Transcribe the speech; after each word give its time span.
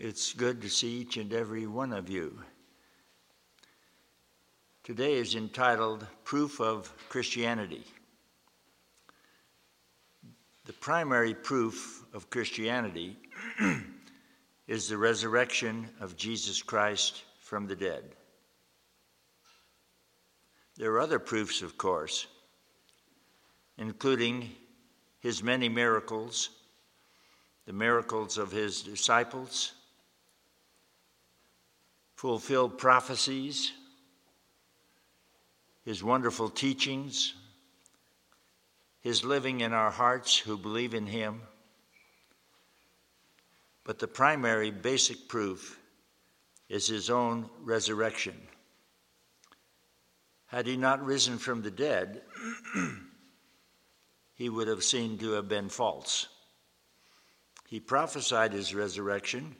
It's 0.00 0.32
good 0.32 0.62
to 0.62 0.70
see 0.70 1.00
each 1.00 1.16
and 1.16 1.32
every 1.32 1.66
one 1.66 1.92
of 1.92 2.08
you. 2.08 2.38
Today 4.84 5.14
is 5.14 5.34
entitled 5.34 6.06
Proof 6.22 6.60
of 6.60 6.92
Christianity. 7.08 7.82
The 10.66 10.72
primary 10.74 11.34
proof 11.34 12.04
of 12.14 12.30
Christianity 12.30 13.16
is 14.68 14.88
the 14.88 14.96
resurrection 14.96 15.88
of 16.00 16.16
Jesus 16.16 16.62
Christ 16.62 17.24
from 17.40 17.66
the 17.66 17.74
dead. 17.74 18.04
There 20.76 20.92
are 20.92 21.00
other 21.00 21.18
proofs, 21.18 21.60
of 21.60 21.76
course, 21.76 22.28
including 23.78 24.48
his 25.18 25.42
many 25.42 25.68
miracles, 25.68 26.50
the 27.66 27.72
miracles 27.72 28.38
of 28.38 28.52
his 28.52 28.82
disciples, 28.82 29.72
fulfilled 32.18 32.76
prophecies, 32.78 33.70
his 35.84 36.02
wonderful 36.02 36.48
teachings, 36.50 37.32
his 39.00 39.24
living 39.24 39.60
in 39.60 39.72
our 39.72 39.92
hearts 39.92 40.36
who 40.36 40.58
believe 40.58 40.94
in 40.94 41.06
him. 41.06 41.40
But 43.84 44.00
the 44.00 44.08
primary 44.08 44.72
basic 44.72 45.28
proof 45.28 45.78
is 46.68 46.88
his 46.88 47.08
own 47.08 47.48
resurrection. 47.62 48.34
Had 50.46 50.66
he 50.66 50.76
not 50.76 51.06
risen 51.06 51.38
from 51.38 51.62
the 51.62 51.70
dead, 51.70 52.22
he 54.34 54.48
would 54.48 54.66
have 54.66 54.82
seemed 54.82 55.20
to 55.20 55.34
have 55.34 55.48
been 55.48 55.68
false. 55.68 56.26
He 57.68 57.78
prophesied 57.78 58.52
his 58.52 58.74
resurrection 58.74 59.54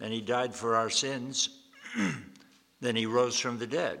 then 0.00 0.10
he 0.10 0.20
died 0.22 0.54
for 0.54 0.74
our 0.74 0.90
sins. 0.90 1.60
then 2.80 2.96
he 2.96 3.06
rose 3.06 3.38
from 3.38 3.58
the 3.58 3.66
dead. 3.66 4.00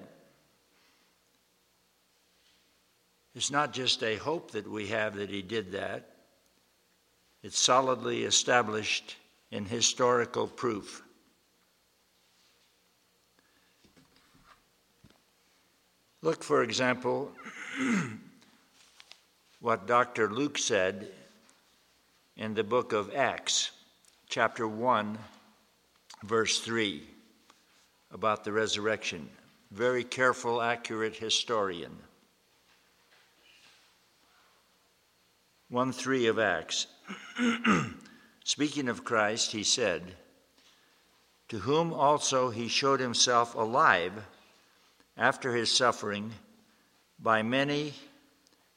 It's 3.34 3.50
not 3.50 3.72
just 3.72 4.02
a 4.02 4.16
hope 4.16 4.50
that 4.52 4.68
we 4.68 4.88
have 4.88 5.14
that 5.16 5.30
he 5.30 5.42
did 5.42 5.72
that, 5.72 6.16
it's 7.42 7.58
solidly 7.58 8.24
established 8.24 9.16
in 9.50 9.64
historical 9.64 10.46
proof. 10.46 11.02
Look, 16.22 16.42
for 16.42 16.62
example, 16.62 17.32
what 19.60 19.86
Dr. 19.86 20.30
Luke 20.30 20.58
said 20.58 21.08
in 22.36 22.52
the 22.54 22.64
book 22.64 22.92
of 22.92 23.14
Acts, 23.14 23.70
chapter 24.28 24.68
1 24.68 25.18
verse 26.22 26.60
3 26.60 27.02
about 28.12 28.44
the 28.44 28.52
resurrection. 28.52 29.28
Very 29.70 30.04
careful, 30.04 30.60
accurate 30.60 31.16
historian. 31.16 31.96
1 35.68 35.92
3 35.92 36.26
of 36.26 36.38
Acts. 36.38 36.88
Speaking 38.44 38.88
of 38.88 39.04
Christ, 39.04 39.52
he 39.52 39.62
said, 39.62 40.02
To 41.48 41.60
whom 41.60 41.92
also 41.92 42.50
he 42.50 42.66
showed 42.66 42.98
himself 42.98 43.54
alive 43.54 44.12
after 45.16 45.54
his 45.54 45.70
suffering 45.70 46.32
by 47.20 47.42
many, 47.42 47.92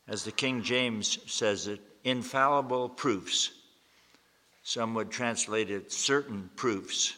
as 0.07 0.23
the 0.23 0.31
King 0.31 0.61
James 0.61 1.17
says 1.25 1.65
it, 1.67 1.81
infallible 2.03 2.89
proofs. 2.89 3.51
Some 4.61 4.93
would 4.93 5.09
translate 5.09 5.71
it 5.71 5.91
certain 5.91 6.49
proofs 6.55 7.15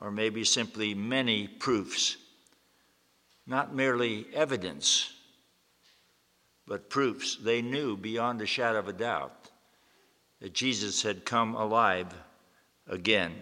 or 0.00 0.10
maybe 0.10 0.44
simply 0.44 0.94
many 0.94 1.46
proofs, 1.46 2.16
not 3.46 3.74
merely 3.74 4.26
evidence, 4.34 5.12
but 6.66 6.90
proofs. 6.90 7.36
They 7.36 7.62
knew 7.62 7.96
beyond 7.96 8.42
a 8.42 8.46
shadow 8.46 8.78
of 8.78 8.88
a 8.88 8.92
doubt 8.92 9.50
that 10.40 10.52
Jesus 10.52 11.02
had 11.02 11.24
come 11.24 11.54
alive 11.54 12.12
again. 12.86 13.32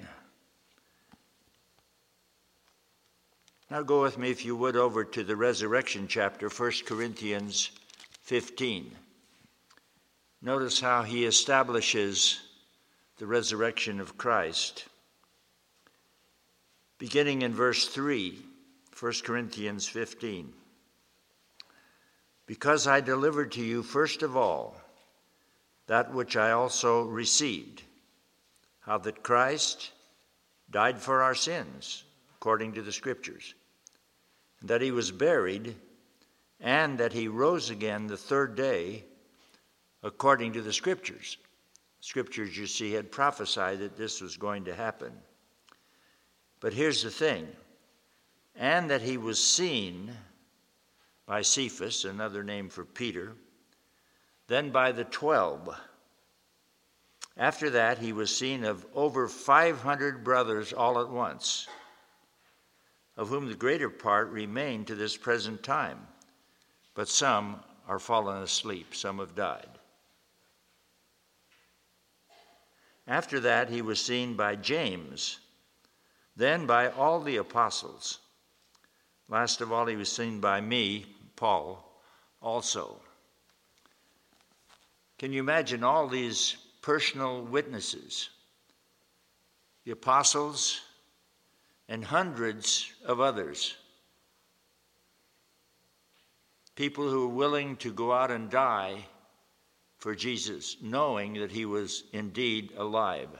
Now 3.71 3.83
go 3.83 4.03
with 4.03 4.19
me, 4.19 4.31
if 4.31 4.45
you 4.45 4.55
would, 4.57 4.77
over 4.77 5.05
to 5.05 5.25
the 5.25 5.37
resurrection 5.37 6.07
chapter, 6.07 6.49
1 6.49 6.73
Corinthians 6.87 7.71
15. 8.23 8.95
Notice 10.43 10.81
how 10.81 11.03
he 11.03 11.25
establishes 11.25 12.41
the 13.19 13.27
resurrection 13.27 14.01
of 14.01 14.19
Christ 14.19 14.85
beginning 17.05 17.43
in 17.43 17.53
verse 17.53 17.89
3, 17.89 18.35
1 18.99 19.13
Corinthians 19.25 19.87
15. 19.87 20.51
Because 22.47 22.87
I 22.87 23.03
delivered 23.03 23.53
to 23.53 23.63
you 23.63 23.83
first 23.83 24.23
of 24.23 24.39
all 24.39 24.75
that 25.87 26.15
which 26.15 26.35
I 26.35 26.53
also 26.53 27.03
received, 27.03 27.83
how 28.81 28.97
that 28.97 29.23
Christ 29.23 29.91
died 30.71 30.99
for 30.99 31.23
our 31.23 31.35
sins, 31.35 32.05
according 32.37 32.73
to 32.73 32.81
the 32.81 32.91
Scriptures, 32.91 33.53
and 34.63 34.71
that 34.71 34.81
he 34.81 34.91
was 34.91 35.11
buried, 35.11 35.77
and 36.59 36.97
that 36.97 37.13
he 37.13 37.29
rose 37.29 37.69
again 37.69 38.07
the 38.07 38.17
third 38.17 38.55
day, 38.57 39.05
according 40.03 40.55
to 40.55 40.63
the 40.63 40.73
Scriptures. 40.73 41.37
Scriptures, 42.01 42.57
you 42.57 42.67
see, 42.67 42.93
had 42.93 43.13
prophesied 43.13 43.81
that 43.81 43.99
this 43.99 44.23
was 44.23 44.39
going 44.39 44.65
to 44.65 44.75
happen. 44.75 45.13
But 46.65 46.73
here's 46.73 47.03
the 47.03 47.11
thing 47.11 47.47
and 48.57 48.89
that 48.89 49.03
he 49.03 49.19
was 49.19 49.39
seen 49.39 50.17
by 51.27 51.43
Cephas, 51.43 52.07
another 52.07 52.43
name 52.43 52.71
for 52.71 52.87
Peter, 52.87 53.35
then 54.47 54.71
by 54.71 54.91
the 54.91 55.05
twelve. 55.05 55.69
After 57.37 57.69
that, 57.69 57.99
he 57.99 58.15
was 58.15 58.35
seen 58.35 58.65
of 58.65 58.87
over 58.95 59.29
500 59.29 60.25
brothers 60.25 60.73
all 60.73 60.99
at 61.03 61.11
once, 61.11 61.69
of 63.19 63.29
whom 63.29 63.47
the 63.47 63.55
greater 63.55 63.91
part 63.91 64.31
remain 64.31 64.87
to 64.87 64.95
this 64.95 65.19
present 65.19 65.63
time, 65.63 66.07
but 66.95 67.09
some 67.09 67.61
are 67.87 67.99
fallen 67.99 68.43
asleep, 68.43 68.95
some 68.95 69.19
have 69.19 69.35
died. 69.35 69.69
After 73.07 73.39
that, 73.41 73.69
he 73.69 73.83
was 73.83 74.01
seen 74.01 74.35
by 74.35 74.57
James 74.57 75.41
then 76.37 76.67
by 76.67 76.89
all 76.89 77.21
the 77.21 77.37
apostles. 77.37 78.19
Last 79.29 79.61
of 79.61 79.73
all, 79.73 79.87
he 79.87 79.97
was 79.97 80.11
seen 80.11 80.41
by 80.41 80.61
me, 80.61 81.07
Paul, 81.37 82.03
also. 82.43 83.01
Can 85.19 85.33
you 85.33 85.41
imagine 85.41 85.83
all 85.83 86.09
these 86.09 86.57
personal 86.83 87.43
witnesses? 87.43 88.31
The 89.85 89.93
apostles 89.93 90.81
and 91.89 92.05
hundreds 92.05 92.93
of 93.05 93.21
others. 93.21 93.77
People 96.75 97.09
who 97.09 97.29
were 97.29 97.35
willing 97.35 97.77
to 97.77 97.93
go 97.93 98.13
out 98.13 98.31
and 98.31 98.51
die 98.51 99.07
for 99.99 100.15
Jesus, 100.15 100.77
knowing 100.83 101.35
that 101.35 101.53
he 101.53 101.65
was 101.65 102.05
indeed 102.13 102.73
alive. 102.77 103.31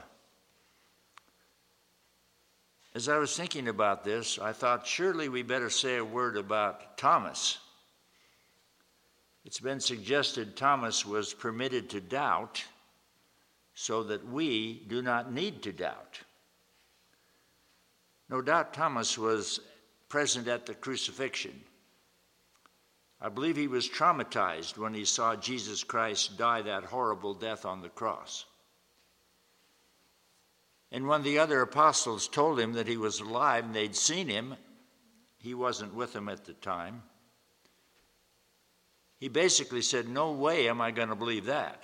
As 2.95 3.09
I 3.09 3.17
was 3.17 3.35
thinking 3.35 3.67
about 3.67 4.05
this, 4.05 4.39
I 4.39 4.53
thought 4.53 4.87
surely 4.87 5.27
we 5.27 5.43
better 5.43 5.69
say 5.69 5.97
a 5.97 6.05
word 6.05 6.37
about 6.37 6.97
Thomas. 6.97 7.57
It's 9.43 9.59
been 9.59 9.81
suggested 9.81 10.55
Thomas 10.55 11.05
was 11.05 11.33
permitted 11.33 11.89
to 11.89 11.99
doubt 11.99 12.63
so 13.73 14.01
that 14.03 14.25
we 14.25 14.85
do 14.87 15.01
not 15.01 15.29
need 15.29 15.61
to 15.63 15.73
doubt. 15.73 16.21
No 18.29 18.41
doubt 18.41 18.73
Thomas 18.73 19.17
was 19.17 19.59
present 20.07 20.47
at 20.47 20.65
the 20.65 20.73
crucifixion. 20.73 21.59
I 23.19 23.27
believe 23.27 23.57
he 23.57 23.67
was 23.67 23.89
traumatized 23.89 24.77
when 24.77 24.93
he 24.93 25.03
saw 25.03 25.35
Jesus 25.35 25.83
Christ 25.83 26.37
die 26.37 26.61
that 26.61 26.85
horrible 26.85 27.33
death 27.33 27.65
on 27.65 27.81
the 27.81 27.89
cross. 27.89 28.45
And 30.95 31.07
when 31.09 31.23
the 31.23 31.39
other 31.39 31.59
apostles 31.59 32.29
told 32.29 32.57
him 32.57 32.71
that 32.71 32.87
he 32.87 32.95
was 32.95 33.19
alive 33.19 33.65
and 33.65 33.75
they'd 33.75 33.97
seen 33.97 34.29
him, 34.29 34.55
he 35.39 35.53
wasn't 35.53 35.93
with 35.93 36.13
them 36.13 36.29
at 36.29 36.45
the 36.45 36.53
time. 36.53 37.03
He 39.19 39.27
basically 39.27 39.81
said, 39.81 40.07
No 40.07 40.31
way 40.31 40.69
am 40.69 40.79
I 40.79 40.91
going 40.91 41.09
to 41.09 41.15
believe 41.15 41.47
that. 41.47 41.83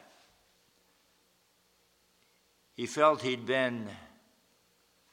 He 2.74 2.86
felt 2.86 3.22
he'd 3.22 3.46
been 3.46 3.90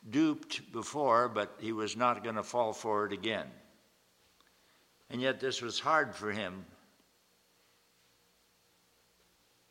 duped 0.09 0.71
before, 0.71 1.29
but 1.29 1.57
he 1.59 1.73
was 1.73 1.97
not 1.97 2.23
going 2.23 2.37
to 2.37 2.45
fall 2.45 2.73
for 2.73 3.05
it 3.05 3.13
again. 3.13 3.49
And 5.11 5.21
yet, 5.21 5.41
this 5.41 5.61
was 5.61 5.81
hard 5.81 6.15
for 6.15 6.31
him. 6.31 6.53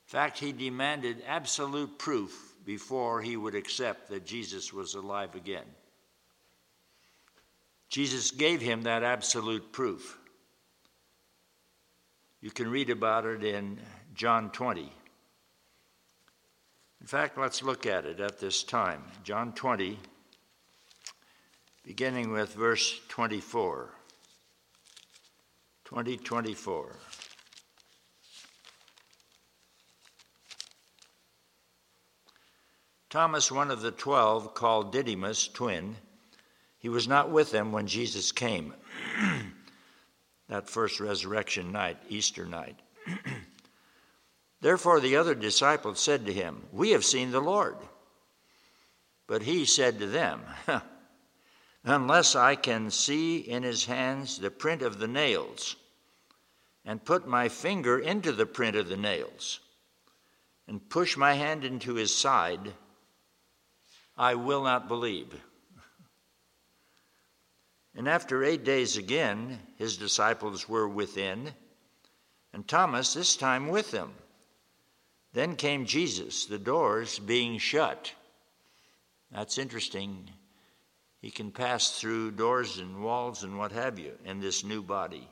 In 0.03 0.07
fact, 0.07 0.38
he 0.38 0.51
demanded 0.51 1.23
absolute 1.25 1.97
proof 1.97 2.56
before 2.67 3.21
he 3.21 3.37
would 3.37 3.55
accept 3.55 4.09
that 4.09 4.25
Jesus 4.25 4.73
was 4.73 4.93
alive 4.93 5.35
again. 5.35 5.63
Jesus 7.87 8.31
gave 8.31 8.59
him 8.59 8.81
that 8.81 9.03
absolute 9.03 9.71
proof. 9.71 10.19
You 12.41 12.51
can 12.51 12.69
read 12.69 12.89
about 12.89 13.25
it 13.25 13.41
in 13.41 13.79
John 14.13 14.49
20. 14.49 14.91
In 16.99 17.07
fact, 17.07 17.37
let's 17.37 17.63
look 17.63 17.85
at 17.85 18.03
it 18.03 18.19
at 18.19 18.37
this 18.37 18.63
time. 18.63 19.01
John 19.23 19.53
20, 19.53 19.97
beginning 21.85 22.33
with 22.33 22.53
verse 22.53 22.99
24. 23.07 23.91
20, 25.85 26.17
24. 26.17 26.95
Thomas, 33.09 33.50
one 33.50 33.71
of 33.71 33.81
the 33.81 33.92
twelve, 33.92 34.54
called 34.54 34.92
Didymus, 34.92 35.48
twin, 35.48 35.95
he 36.77 36.89
was 36.89 37.07
not 37.07 37.31
with 37.31 37.51
them 37.51 37.71
when 37.71 37.88
Jesus 37.88 38.33
came, 38.33 38.74
that 40.50 40.69
first 40.69 41.00
resurrection 41.00 41.71
night, 41.71 41.98
Easter 42.09 42.45
night. 42.45 42.80
Therefore, 44.62 45.00
the 45.00 45.15
other 45.15 45.36
disciples 45.36 46.00
said 46.01 46.25
to 46.25 46.33
him, 46.33 46.63
We 46.74 46.92
have 46.92 47.06
seen 47.06 47.31
the 47.31 47.39
Lord. 47.39 47.77
But 49.25 49.44
he 49.44 49.65
said 49.65 50.00
to 50.00 50.07
them, 50.07 50.42
Unless 51.86 52.36
I 52.36 52.56
can 52.56 52.92
see 52.92 53.38
in 53.38 53.63
his 53.63 53.86
hands 53.86 54.38
the 54.38 54.51
print 54.51 54.81
of 54.81 55.00
the 55.00 55.07
nails, 55.07 55.77
and 56.83 57.04
put 57.04 57.25
my 57.27 57.48
finger 57.48 58.00
into 58.00 58.33
the 58.33 58.45
print 58.45 58.75
of 58.75 58.89
the 58.89 58.98
nails, 58.98 59.62
and 60.68 60.89
push 60.89 61.15
my 61.15 61.33
hand 61.33 61.63
into 61.63 61.94
his 61.94 62.13
side, 62.13 62.74
I 64.17 64.35
will 64.35 64.63
not 64.63 64.87
believe. 64.87 65.33
And 67.95 68.07
after 68.07 68.43
eight 68.43 68.63
days 68.63 68.97
again, 68.97 69.59
his 69.77 69.97
disciples 69.97 70.67
were 70.69 70.87
within, 70.87 71.53
and 72.53 72.67
Thomas 72.67 73.13
this 73.13 73.35
time 73.35 73.69
with 73.69 73.91
them. 73.91 74.13
Then 75.33 75.55
came 75.55 75.85
Jesus, 75.85 76.45
the 76.45 76.59
doors 76.59 77.19
being 77.19 77.57
shut. 77.57 78.13
That's 79.31 79.57
interesting. 79.57 80.29
He 81.21 81.31
can 81.31 81.51
pass 81.51 81.99
through 81.99 82.31
doors 82.31 82.77
and 82.77 83.03
walls 83.03 83.43
and 83.43 83.57
what 83.57 83.71
have 83.71 83.99
you 83.99 84.13
in 84.25 84.39
this 84.39 84.63
new 84.63 84.81
body. 84.81 85.27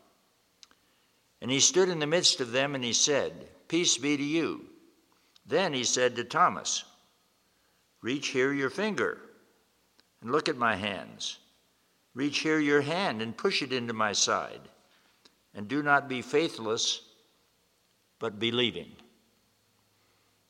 And 1.42 1.52
he 1.52 1.60
stood 1.60 1.90
in 1.90 2.00
the 2.00 2.08
midst 2.08 2.42
of 2.42 2.52
them 2.52 2.76
and 2.76 2.84
he 2.84 2.94
said, 2.94 3.48
Peace 3.68 3.98
be 3.98 4.18
to 4.18 4.24
you. 4.24 4.66
Then 5.46 5.74
he 5.74 5.84
said 5.84 6.16
to 6.16 6.24
Thomas, 6.24 6.84
Reach 8.06 8.28
here 8.28 8.54
your 8.54 8.70
finger 8.70 9.18
and 10.22 10.32
look 10.32 10.48
at 10.48 10.58
my 10.58 10.76
hands. 10.76 11.40
Reach 12.14 12.38
here 12.38 12.60
your 12.60 12.82
hand 12.82 13.20
and 13.20 13.36
push 13.36 13.64
it 13.64 13.74
into 13.74 13.94
my 13.94 14.14
side. 14.14 14.62
And 15.56 15.68
do 15.68 15.82
not 15.82 16.08
be 16.08 16.22
faithless, 16.22 17.02
but 18.20 18.38
believing. 18.38 18.92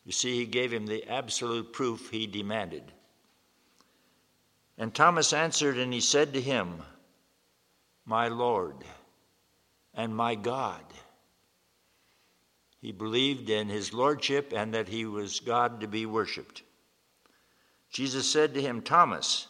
You 0.03 0.11
see, 0.11 0.35
he 0.35 0.45
gave 0.45 0.73
him 0.73 0.85
the 0.85 1.09
absolute 1.09 1.71
proof 1.71 2.09
he 2.09 2.27
demanded. 2.27 2.91
And 4.77 4.93
Thomas 4.93 5.31
answered 5.31 5.77
and 5.77 5.93
he 5.93 6.01
said 6.01 6.33
to 6.33 6.41
him, 6.41 6.81
My 8.05 8.27
Lord 8.27 8.83
and 9.93 10.13
my 10.13 10.35
God. 10.35 10.83
He 12.81 12.91
believed 12.91 13.49
in 13.49 13.69
his 13.69 13.93
lordship 13.93 14.51
and 14.53 14.73
that 14.73 14.89
he 14.89 15.05
was 15.05 15.39
God 15.39 15.79
to 15.79 15.87
be 15.87 16.05
worshiped. 16.05 16.61
Jesus 17.95 18.29
said 18.29 18.53
to 18.53 18.61
him, 18.61 18.81
Thomas, 18.81 19.47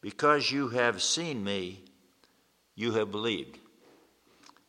because 0.00 0.50
you 0.50 0.70
have 0.70 1.00
seen 1.00 1.44
me, 1.44 1.84
you 2.74 2.90
have 2.94 3.12
believed. 3.12 3.56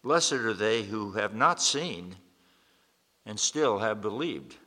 Blessed 0.03 0.33
are 0.33 0.53
they 0.53 0.83
who 0.83 1.13
have 1.13 1.33
not 1.33 1.59
seen 1.59 2.17
and 3.25 3.39
still 3.39 3.79
have 3.79 3.99
believed. 3.99 4.57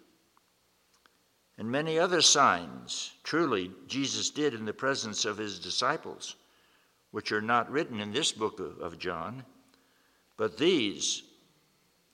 And 1.57 1.71
many 1.71 2.01
other 2.01 2.21
signs, 2.21 3.13
truly, 3.23 3.71
Jesus 3.87 4.31
did 4.31 4.55
in 4.55 4.65
the 4.65 4.73
presence 4.73 5.25
of 5.25 5.39
his 5.39 5.61
disciples, 5.61 6.35
which 7.13 7.31
are 7.31 7.41
not 7.41 7.71
written 7.71 8.01
in 8.01 8.11
this 8.11 8.33
book 8.33 8.59
of 8.59 8.99
John, 8.99 9.45
but 10.37 10.59
these, 10.59 11.23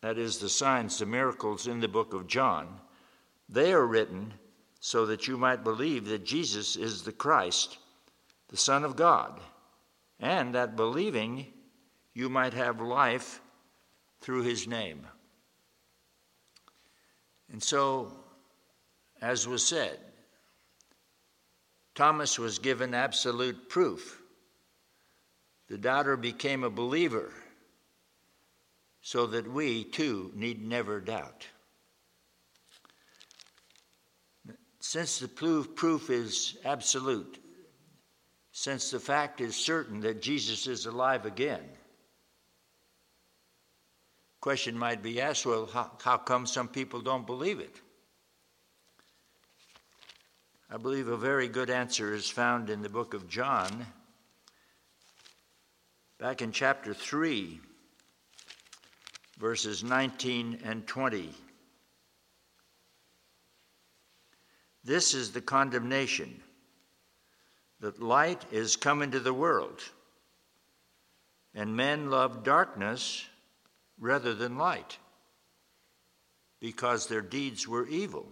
that 0.02 0.18
is, 0.18 0.36
the 0.36 0.50
signs, 0.50 0.98
the 0.98 1.06
miracles 1.06 1.66
in 1.66 1.80
the 1.80 1.88
book 1.88 2.12
of 2.12 2.26
John, 2.26 2.80
they 3.48 3.72
are 3.72 3.86
written 3.86 4.34
so 4.80 5.06
that 5.06 5.26
you 5.26 5.36
might 5.36 5.64
believe 5.64 6.06
that 6.06 6.24
Jesus 6.24 6.76
is 6.76 7.02
the 7.02 7.12
Christ, 7.12 7.78
the 8.48 8.56
Son 8.56 8.84
of 8.84 8.96
God, 8.96 9.40
and 10.20 10.54
that 10.54 10.76
believing 10.76 11.46
you 12.14 12.28
might 12.28 12.54
have 12.54 12.80
life 12.80 13.40
through 14.20 14.42
his 14.42 14.66
name. 14.66 15.06
And 17.50 17.62
so, 17.62 18.12
as 19.20 19.48
was 19.48 19.66
said, 19.66 19.98
Thomas 21.94 22.38
was 22.38 22.58
given 22.58 22.94
absolute 22.94 23.68
proof. 23.68 24.20
The 25.68 25.78
doubter 25.78 26.16
became 26.16 26.62
a 26.62 26.70
believer 26.70 27.32
so 29.00 29.26
that 29.26 29.50
we 29.50 29.84
too 29.84 30.30
need 30.34 30.66
never 30.66 31.00
doubt. 31.00 31.46
Since 34.88 35.18
the 35.18 35.28
proof 35.28 36.08
is 36.08 36.56
absolute, 36.64 37.38
since 38.52 38.90
the 38.90 38.98
fact 38.98 39.42
is 39.42 39.54
certain 39.54 40.00
that 40.00 40.22
Jesus 40.22 40.66
is 40.66 40.86
alive 40.86 41.26
again, 41.26 41.60
question 44.40 44.78
might 44.78 45.02
be 45.02 45.20
asked 45.20 45.44
well, 45.44 45.66
how, 45.66 45.90
how 46.02 46.16
come 46.16 46.46
some 46.46 46.68
people 46.68 47.02
don't 47.02 47.26
believe 47.26 47.60
it? 47.60 47.82
I 50.70 50.78
believe 50.78 51.08
a 51.08 51.18
very 51.18 51.48
good 51.48 51.68
answer 51.68 52.14
is 52.14 52.30
found 52.30 52.70
in 52.70 52.80
the 52.80 52.88
book 52.88 53.12
of 53.12 53.28
John, 53.28 53.84
back 56.18 56.40
in 56.40 56.50
chapter 56.50 56.94
3, 56.94 57.60
verses 59.38 59.84
19 59.84 60.60
and 60.64 60.86
20. 60.86 61.34
This 64.84 65.14
is 65.14 65.32
the 65.32 65.40
condemnation 65.40 66.42
that 67.80 68.02
light 68.02 68.44
is 68.50 68.76
come 68.76 69.02
into 69.02 69.20
the 69.20 69.34
world, 69.34 69.80
and 71.54 71.76
men 71.76 72.10
love 72.10 72.42
darkness 72.42 73.26
rather 73.98 74.34
than 74.34 74.58
light, 74.58 74.98
because 76.60 77.06
their 77.06 77.20
deeds 77.20 77.66
were 77.66 77.86
evil. 77.86 78.26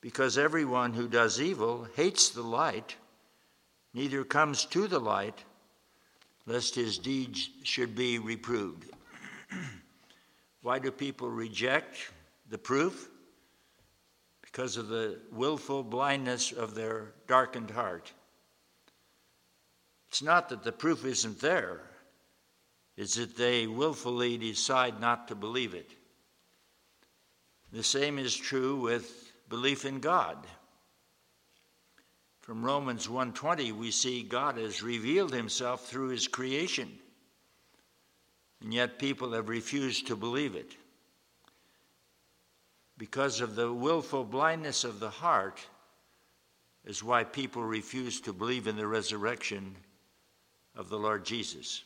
Because 0.00 0.38
everyone 0.38 0.92
who 0.92 1.08
does 1.08 1.40
evil 1.40 1.88
hates 1.96 2.30
the 2.30 2.42
light, 2.42 2.94
neither 3.92 4.22
comes 4.22 4.64
to 4.66 4.86
the 4.86 5.00
light, 5.00 5.44
lest 6.46 6.76
his 6.76 6.98
deeds 6.98 7.50
should 7.64 7.96
be 7.96 8.18
reproved. 8.18 8.88
Why 10.62 10.78
do 10.78 10.92
people 10.92 11.28
reject 11.30 11.96
the 12.48 12.58
proof? 12.58 13.08
Because 14.58 14.76
of 14.76 14.88
the 14.88 15.16
willful 15.30 15.84
blindness 15.84 16.50
of 16.50 16.74
their 16.74 17.12
darkened 17.28 17.70
heart. 17.70 18.12
It's 20.08 20.20
not 20.20 20.48
that 20.48 20.64
the 20.64 20.72
proof 20.72 21.04
isn't 21.04 21.38
there, 21.38 21.82
it's 22.96 23.14
that 23.14 23.36
they 23.36 23.68
willfully 23.68 24.36
decide 24.36 25.00
not 25.00 25.28
to 25.28 25.36
believe 25.36 25.74
it. 25.74 25.92
The 27.70 27.84
same 27.84 28.18
is 28.18 28.34
true 28.34 28.80
with 28.80 29.32
belief 29.48 29.84
in 29.84 30.00
God. 30.00 30.44
From 32.40 32.64
Romans 32.64 33.06
1:20 33.06 33.70
we 33.70 33.92
see 33.92 34.24
God 34.24 34.56
has 34.56 34.82
revealed 34.82 35.32
himself 35.32 35.86
through 35.86 36.08
his 36.08 36.26
creation. 36.26 36.98
And 38.60 38.74
yet 38.74 38.98
people 38.98 39.34
have 39.34 39.48
refused 39.48 40.08
to 40.08 40.16
believe 40.16 40.56
it 40.56 40.74
because 42.98 43.40
of 43.40 43.54
the 43.54 43.72
willful 43.72 44.24
blindness 44.24 44.82
of 44.82 44.98
the 44.98 45.08
heart, 45.08 45.64
is 46.84 47.02
why 47.02 47.22
people 47.22 47.62
refuse 47.62 48.20
to 48.20 48.32
believe 48.32 48.66
in 48.66 48.76
the 48.76 48.86
resurrection 48.86 49.76
of 50.74 50.88
the 50.88 50.98
Lord 50.98 51.24
Jesus. 51.24 51.84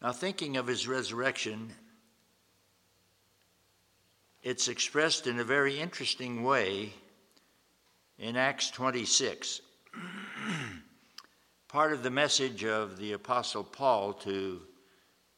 Now, 0.00 0.12
thinking 0.12 0.56
of 0.56 0.66
his 0.66 0.88
resurrection, 0.88 1.72
it's 4.42 4.68
expressed 4.68 5.26
in 5.26 5.38
a 5.38 5.44
very 5.44 5.78
interesting 5.78 6.42
way 6.42 6.92
in 8.18 8.36
Acts 8.36 8.70
26. 8.70 9.60
Part 11.68 11.92
of 11.92 12.02
the 12.02 12.10
message 12.10 12.64
of 12.64 12.98
the 12.98 13.12
Apostle 13.12 13.64
Paul 13.64 14.12
to 14.14 14.60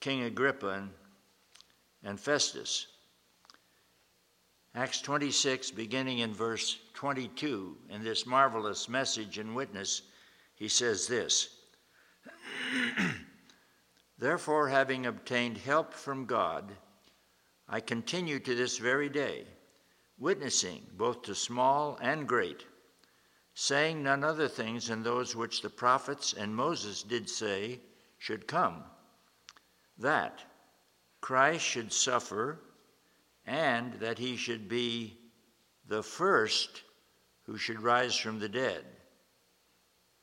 King 0.00 0.24
Agrippa 0.24 0.88
and 2.02 2.20
Festus. 2.20 2.86
Acts 4.76 5.00
26, 5.02 5.70
beginning 5.70 6.18
in 6.18 6.34
verse 6.34 6.78
22, 6.94 7.76
in 7.90 8.02
this 8.02 8.26
marvelous 8.26 8.88
message 8.88 9.38
and 9.38 9.54
witness, 9.54 10.02
he 10.56 10.66
says 10.66 11.06
this 11.06 11.60
Therefore, 14.18 14.68
having 14.68 15.06
obtained 15.06 15.58
help 15.58 15.94
from 15.94 16.26
God, 16.26 16.72
I 17.68 17.78
continue 17.78 18.40
to 18.40 18.54
this 18.56 18.78
very 18.78 19.08
day, 19.08 19.46
witnessing 20.18 20.84
both 20.94 21.22
to 21.22 21.36
small 21.36 21.96
and 22.02 22.26
great, 22.26 22.64
saying 23.54 24.02
none 24.02 24.24
other 24.24 24.48
things 24.48 24.88
than 24.88 25.04
those 25.04 25.36
which 25.36 25.62
the 25.62 25.70
prophets 25.70 26.32
and 26.32 26.54
Moses 26.54 27.04
did 27.04 27.30
say 27.30 27.80
should 28.18 28.48
come 28.48 28.82
that 29.98 30.42
Christ 31.20 31.64
should 31.64 31.92
suffer 31.92 32.58
and 33.46 33.94
that 33.94 34.18
he 34.18 34.36
should 34.36 34.68
be 34.68 35.16
the 35.88 36.02
first 36.02 36.82
who 37.44 37.58
should 37.58 37.80
rise 37.80 38.16
from 38.16 38.38
the 38.38 38.48
dead 38.48 38.84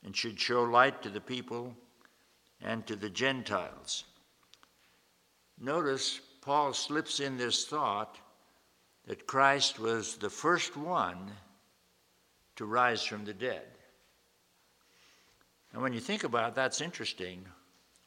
and 0.04 0.16
should 0.16 0.38
show 0.38 0.62
light 0.64 1.02
to 1.02 1.08
the 1.08 1.20
people 1.20 1.74
and 2.60 2.86
to 2.86 2.96
the 2.96 3.10
Gentiles. 3.10 4.04
Notice 5.60 6.20
Paul 6.40 6.72
slips 6.72 7.20
in 7.20 7.36
this 7.36 7.64
thought 7.64 8.18
that 9.06 9.26
Christ 9.26 9.78
was 9.78 10.16
the 10.16 10.30
first 10.30 10.76
one 10.76 11.30
to 12.56 12.64
rise 12.64 13.02
from 13.02 13.24
the 13.24 13.34
dead. 13.34 13.66
And 15.72 15.82
when 15.82 15.92
you 15.92 16.00
think 16.00 16.24
about 16.24 16.50
it, 16.50 16.54
that's 16.54 16.80
interesting. 16.80 17.44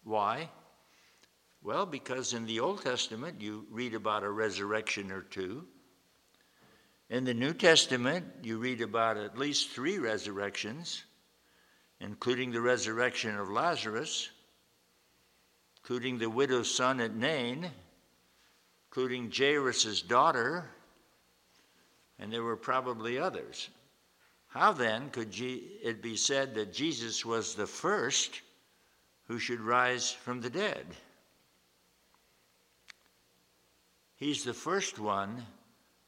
Why? 0.03 0.49
Well, 1.65 1.87
because 1.87 2.33
in 2.33 2.45
the 2.45 2.59
Old 2.59 2.83
Testament 2.83 3.41
you 3.41 3.65
read 3.71 3.95
about 3.95 4.21
a 4.21 4.29
resurrection 4.29 5.11
or 5.11 5.23
two. 5.23 5.65
In 7.09 7.23
the 7.23 7.33
New 7.33 7.55
Testament, 7.55 8.23
you 8.43 8.59
read 8.59 8.81
about 8.81 9.17
at 9.17 9.35
least 9.35 9.71
three 9.71 9.97
resurrections, 9.97 11.05
including 11.99 12.51
the 12.51 12.61
resurrection 12.61 13.35
of 13.35 13.49
Lazarus, 13.49 14.29
including 15.77 16.19
the 16.19 16.29
widow's 16.29 16.71
son 16.71 16.99
at 16.99 17.15
Nain, 17.15 17.71
including 18.89 19.31
Jairus' 19.35 20.03
daughter, 20.03 20.69
and 22.19 22.31
there 22.31 22.43
were 22.43 22.57
probably 22.57 23.17
others. 23.17 23.69
How 24.49 24.71
then 24.71 25.09
could 25.09 25.33
it 25.35 26.03
be 26.03 26.15
said 26.15 26.53
that 26.53 26.73
Jesus 26.73 27.25
was 27.25 27.55
the 27.55 27.65
first 27.65 28.41
who 29.27 29.39
should 29.39 29.61
rise 29.61 30.11
from 30.11 30.41
the 30.41 30.51
dead? 30.51 30.85
He's 34.15 34.43
the 34.43 34.53
first 34.53 34.97
one 34.97 35.45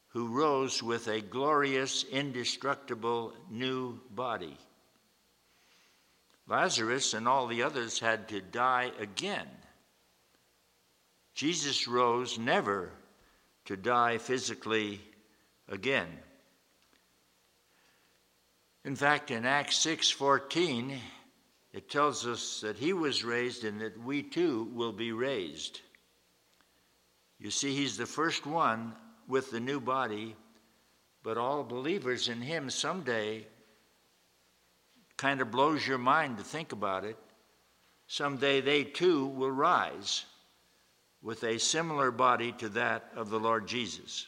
who 0.09 0.27
rose 0.27 0.81
with 0.81 1.07
a 1.07 1.21
glorious, 1.21 2.03
indestructible 2.03 3.33
new 3.49 3.99
body. 4.09 4.57
Lazarus 6.47 7.13
and 7.13 7.27
all 7.27 7.47
the 7.47 7.63
others 7.63 7.99
had 7.99 8.29
to 8.29 8.39
die 8.39 8.91
again. 8.99 9.47
Jesus 11.35 11.87
rose 11.87 12.39
never 12.39 12.91
to 13.65 13.75
die 13.75 14.17
physically 14.17 15.01
again. 15.67 16.07
In 18.85 18.95
fact, 18.95 19.29
in 19.31 19.45
Acts 19.45 19.77
6:14, 19.77 20.97
it 21.73 21.89
tells 21.89 22.25
us 22.25 22.61
that 22.61 22.77
he 22.77 22.93
was 22.93 23.25
raised 23.25 23.65
and 23.65 23.81
that 23.81 23.99
we 23.99 24.23
too 24.23 24.63
will 24.73 24.93
be 24.93 25.11
raised. 25.11 25.81
You 27.39 27.51
see, 27.51 27.75
he's 27.75 27.97
the 27.97 28.05
first 28.05 28.45
one 28.45 28.93
with 29.27 29.51
the 29.51 29.59
new 29.59 29.79
body, 29.79 30.35
but 31.23 31.37
all 31.37 31.63
believers 31.63 32.29
in 32.29 32.41
him 32.41 32.69
someday 32.69 33.45
kind 35.17 35.41
of 35.41 35.51
blows 35.51 35.85
your 35.85 35.97
mind 35.97 36.37
to 36.37 36.43
think 36.43 36.71
about 36.71 37.03
it. 37.03 37.17
Someday 38.07 38.61
they 38.61 38.83
too 38.83 39.27
will 39.27 39.51
rise 39.51 40.25
with 41.21 41.43
a 41.43 41.59
similar 41.59 42.11
body 42.11 42.51
to 42.53 42.69
that 42.69 43.11
of 43.15 43.29
the 43.29 43.39
Lord 43.39 43.67
Jesus. 43.67 44.27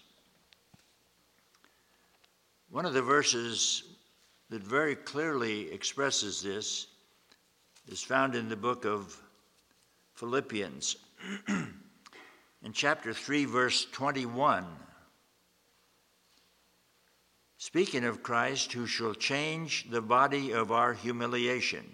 One 2.69 2.85
of 2.85 2.93
the 2.93 3.01
verses 3.01 3.83
that 4.49 4.61
very 4.61 4.95
clearly 4.95 5.71
expresses 5.71 6.41
this 6.41 6.87
is 7.87 8.03
found 8.03 8.35
in 8.35 8.49
the 8.49 8.55
book 8.55 8.85
of 8.85 9.19
Philippians. 10.15 10.97
in 12.63 12.73
chapter 12.73 13.13
3, 13.13 13.45
verse 13.45 13.85
21. 13.91 14.65
Speaking 17.57 18.05
of 18.05 18.23
Christ, 18.23 18.71
who 18.73 18.85
shall 18.85 19.13
change 19.13 19.89
the 19.89 20.01
body 20.01 20.51
of 20.51 20.71
our 20.71 20.93
humiliation. 20.93 21.85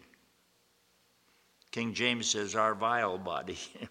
King 1.72 1.94
James 1.94 2.30
says, 2.30 2.56
our 2.56 2.74
vile 2.74 3.18
body, 3.18 3.58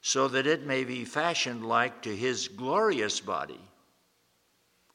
so 0.00 0.28
that 0.28 0.46
it 0.46 0.66
may 0.66 0.84
be 0.84 1.04
fashioned 1.04 1.66
like 1.66 2.02
to 2.02 2.14
his 2.14 2.48
glorious 2.48 3.18
body, 3.18 3.60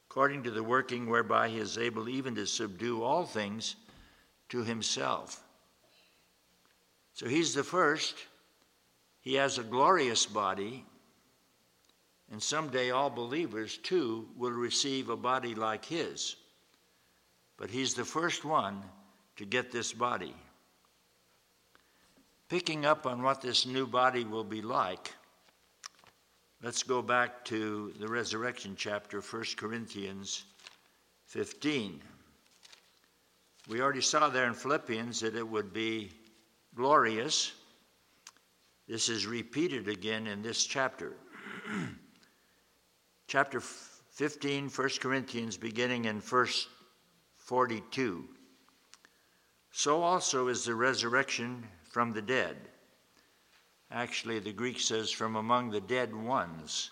according 0.08 0.44
to 0.44 0.50
the 0.50 0.62
working 0.62 1.08
whereby 1.08 1.48
he 1.48 1.58
is 1.58 1.76
able 1.76 2.08
even 2.08 2.34
to 2.36 2.46
subdue 2.46 3.02
all 3.02 3.26
things 3.26 3.76
to 4.48 4.62
himself. 4.62 5.42
So 7.12 7.28
he's 7.28 7.52
the 7.52 7.64
first 7.64 8.14
he 9.24 9.34
has 9.34 9.56
a 9.56 9.62
glorious 9.62 10.26
body, 10.26 10.84
and 12.30 12.42
someday 12.42 12.90
all 12.90 13.08
believers 13.08 13.78
too 13.78 14.28
will 14.36 14.50
receive 14.50 15.08
a 15.08 15.16
body 15.16 15.54
like 15.54 15.86
his. 15.86 16.36
But 17.56 17.70
he's 17.70 17.94
the 17.94 18.04
first 18.04 18.44
one 18.44 18.82
to 19.36 19.46
get 19.46 19.72
this 19.72 19.94
body. 19.94 20.34
Picking 22.50 22.84
up 22.84 23.06
on 23.06 23.22
what 23.22 23.40
this 23.40 23.64
new 23.64 23.86
body 23.86 24.24
will 24.24 24.44
be 24.44 24.60
like, 24.60 25.14
let's 26.62 26.82
go 26.82 27.00
back 27.00 27.46
to 27.46 27.94
the 27.98 28.06
resurrection 28.06 28.74
chapter, 28.76 29.22
1 29.22 29.44
Corinthians 29.56 30.44
15. 31.28 31.98
We 33.70 33.80
already 33.80 34.02
saw 34.02 34.28
there 34.28 34.46
in 34.46 34.54
Philippians 34.54 35.20
that 35.20 35.34
it 35.34 35.48
would 35.48 35.72
be 35.72 36.10
glorious 36.74 37.52
this 38.88 39.08
is 39.08 39.26
repeated 39.26 39.88
again 39.88 40.26
in 40.26 40.42
this 40.42 40.64
chapter. 40.64 41.14
chapter 43.26 43.60
15, 43.60 44.68
1 44.68 44.88
Corinthians, 45.00 45.56
beginning 45.56 46.04
in 46.04 46.20
verse 46.20 46.68
42. 47.36 48.24
So 49.70 50.02
also 50.02 50.48
is 50.48 50.64
the 50.64 50.74
resurrection 50.74 51.66
from 51.82 52.12
the 52.12 52.22
dead. 52.22 52.56
Actually, 53.90 54.38
the 54.38 54.52
Greek 54.52 54.80
says 54.80 55.10
from 55.10 55.36
among 55.36 55.70
the 55.70 55.80
dead 55.80 56.14
ones. 56.14 56.90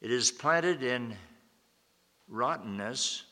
It 0.00 0.10
is 0.10 0.30
planted 0.30 0.82
in 0.82 1.16
rottenness, 2.28 3.24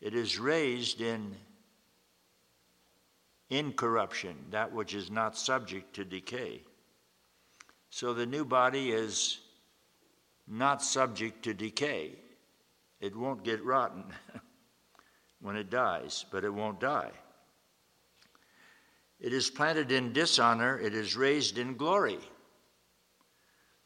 it 0.00 0.14
is 0.14 0.38
raised 0.38 1.00
in 1.00 1.36
incorruption, 3.50 4.36
that 4.50 4.72
which 4.72 4.94
is 4.94 5.10
not 5.10 5.36
subject 5.36 5.94
to 5.94 6.04
decay. 6.04 6.62
So 7.90 8.12
the 8.12 8.26
new 8.26 8.44
body 8.44 8.90
is 8.90 9.40
not 10.46 10.82
subject 10.82 11.42
to 11.44 11.54
decay. 11.54 12.12
It 13.00 13.14
won't 13.14 13.44
get 13.44 13.64
rotten 13.64 14.04
when 15.40 15.56
it 15.56 15.70
dies, 15.70 16.24
but 16.30 16.44
it 16.44 16.52
won't 16.52 16.80
die. 16.80 17.12
It 19.18 19.32
is 19.32 19.50
planted 19.50 19.92
in 19.92 20.12
dishonor, 20.12 20.78
it 20.78 20.94
is 20.94 21.16
raised 21.16 21.58
in 21.58 21.76
glory. 21.76 22.18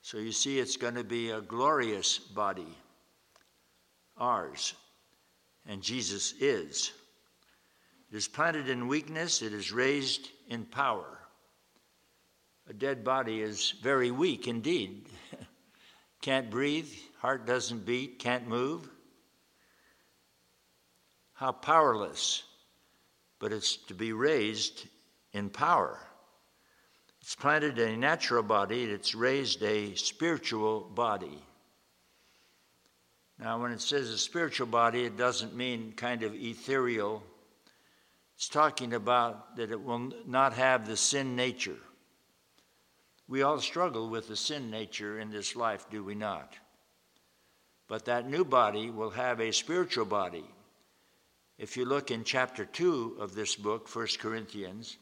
So 0.02 0.19
you 0.19 0.33
see, 0.33 0.59
it's 0.59 0.76
going 0.76 0.95
to 0.95 1.05
be 1.05 1.31
a 1.31 1.40
glorious 1.40 2.19
body, 2.19 2.76
ours, 4.17 4.75
and 5.67 5.83
Jesus 5.83 6.33
is. 6.40 6.93
It 8.11 8.17
is 8.17 8.26
planted 8.26 8.69
in 8.69 8.88
weakness, 8.88 9.40
it 9.40 9.52
is 9.52 9.71
raised 9.71 10.29
in 10.49 10.64
power. 10.64 11.19
A 12.69 12.73
dead 12.73 13.05
body 13.05 13.40
is 13.40 13.75
very 13.83 14.11
weak 14.11 14.49
indeed. 14.49 15.09
can't 16.21 16.50
breathe, 16.50 16.90
heart 17.19 17.47
doesn't 17.47 17.87
beat, 17.87 18.19
can't 18.19 18.49
move. 18.49 18.88
How 21.35 21.52
powerless, 21.52 22.43
but 23.38 23.52
it's 23.52 23.76
to 23.76 23.95
be 23.95 24.12
raised 24.12 24.87
in 25.33 25.49
power. 25.49 25.99
It's 27.21 27.37
planted 27.37 27.79
a 27.79 27.97
natural 27.97 28.43
body, 28.43 28.85
it's 28.85 29.14
raised 29.14 29.62
a 29.62 29.95
spiritual 29.95 30.81
body. 30.81 31.38
Now, 33.38 33.62
when 33.62 33.71
it 33.73 33.81
says 33.81 34.11
a 34.11 34.19
spiritual 34.19 34.67
body, 34.67 35.05
it 35.05 35.17
doesn't 35.17 35.55
mean 35.55 35.93
kind 35.93 36.25
of 36.25 36.35
ethereal 36.35 37.23
it's 38.40 38.49
talking 38.49 38.94
about 38.94 39.56
that 39.56 39.70
it 39.70 39.85
will 39.85 40.11
not 40.26 40.54
have 40.54 40.88
the 40.88 40.97
sin 40.97 41.37
nature. 41.37 41.76
We 43.28 43.42
all 43.42 43.61
struggle 43.61 44.09
with 44.09 44.28
the 44.28 44.37
sin 44.37 44.70
nature 44.70 45.20
in 45.20 45.30
this 45.30 45.54
life, 45.54 45.87
do 45.90 46.02
we 46.02 46.14
not? 46.14 46.56
but 47.90 48.04
that 48.04 48.30
new 48.30 48.44
body 48.44 48.88
will 48.88 49.11
have 49.11 49.40
a 49.40 49.50
spiritual 49.50 50.04
body. 50.04 50.44
If 51.59 51.76
you 51.76 51.85
look 51.85 52.12
in 52.12 52.23
chapter 52.23 52.64
2 52.64 53.16
of 53.18 53.35
this 53.35 53.56
book, 53.56 53.92
1 53.92 54.06
Corinthians, 54.20 54.97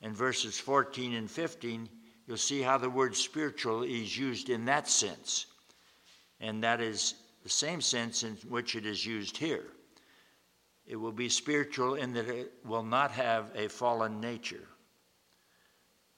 and 0.00 0.16
verses 0.16 0.58
14 0.58 1.12
and 1.12 1.30
15, 1.30 1.90
you'll 2.26 2.38
see 2.38 2.62
how 2.62 2.78
the 2.78 2.88
word 2.88 3.14
spiritual 3.14 3.82
is 3.82 4.16
used 4.16 4.48
in 4.48 4.64
that 4.64 4.88
sense. 4.88 5.44
And 6.40 6.64
that 6.64 6.80
is 6.80 7.16
the 7.42 7.50
same 7.50 7.82
sense 7.82 8.22
in 8.22 8.38
which 8.48 8.76
it 8.76 8.86
is 8.86 9.04
used 9.04 9.36
here. 9.36 9.66
It 10.86 10.96
will 10.96 11.12
be 11.12 11.28
spiritual 11.28 11.94
in 11.94 12.12
that 12.14 12.28
it 12.28 12.52
will 12.64 12.82
not 12.82 13.12
have 13.12 13.50
a 13.54 13.68
fallen 13.68 14.20
nature. 14.20 14.68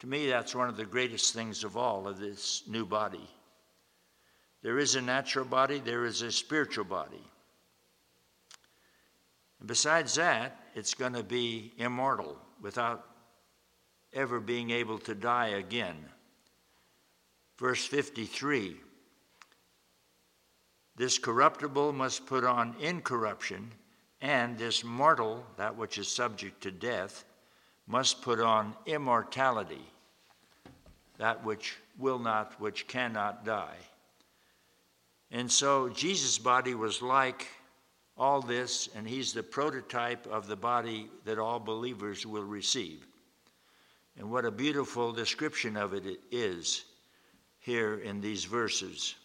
To 0.01 0.07
me, 0.07 0.27
that's 0.27 0.55
one 0.55 0.69
of 0.69 0.77
the 0.77 0.85
greatest 0.85 1.35
things 1.35 1.65
of 1.65 1.77
all 1.77 2.09
of 2.09 2.19
this 2.19 2.63
new 2.67 2.85
body. 2.85 3.29
There 4.63 4.79
is 4.79 4.95
a 4.95 5.03
natural 5.03 5.45
body, 5.45 5.79
there 5.79 6.05
is 6.05 6.23
a 6.23 6.33
spiritual 6.33 6.85
body. 6.85 7.23
And 9.61 9.69
besides 9.69 10.15
that, 10.15 10.59
it's 10.75 10.95
going 10.95 11.13
to 11.13 11.23
be 11.23 11.73
immortal 11.79 12.37
without 12.61 13.07
ever 14.13 14.41
being 14.41 14.71
able 14.71 14.99
to 15.01 15.15
die 15.15 15.49
again. 15.49 15.97
Verse 17.59 17.85
53 17.85 18.77
This 20.97 21.19
corruptible 21.19 21.93
must 21.93 22.27
put 22.27 22.45
on 22.45 22.75
incorruption, 22.81 23.71
and 24.25 24.57
this 24.57 24.83
mortal, 24.83 25.45
that 25.59 25.77
which 25.77 25.99
is 25.99 26.09
subject 26.09 26.63
to 26.63 26.71
death, 26.71 27.27
must 27.87 28.23
put 28.23 28.41
on 28.41 28.75
immortality, 28.87 29.87
that 31.19 31.45
which 31.45 31.77
will 31.99 32.19
not, 32.19 32.59
which 32.59 32.89
cannot 32.89 33.45
die. 33.45 33.77
And 35.31 35.53
so 35.53 35.91
Jesus' 35.91 36.39
body 36.39 36.75
was 36.75 37.03
like 37.03 37.47
all 38.17 38.41
this, 38.41 38.89
and 38.97 39.07
he's 39.07 39.35
the 39.35 39.43
prototype 39.43 40.27
of 40.27 40.47
the 40.47 40.57
body 40.57 41.11
that 41.27 41.39
all 41.39 41.61
believers 41.61 42.25
will 42.25 42.45
receive. 42.45 43.07
And 44.17 44.31
what 44.31 44.47
a 44.47 44.51
beautiful 44.51 45.13
description 45.13 45.77
of 45.77 45.93
it 45.93 46.19
is 46.31 46.87
here 47.59 47.97
in 47.97 48.23
these 48.23 48.47
verses. 48.47 49.17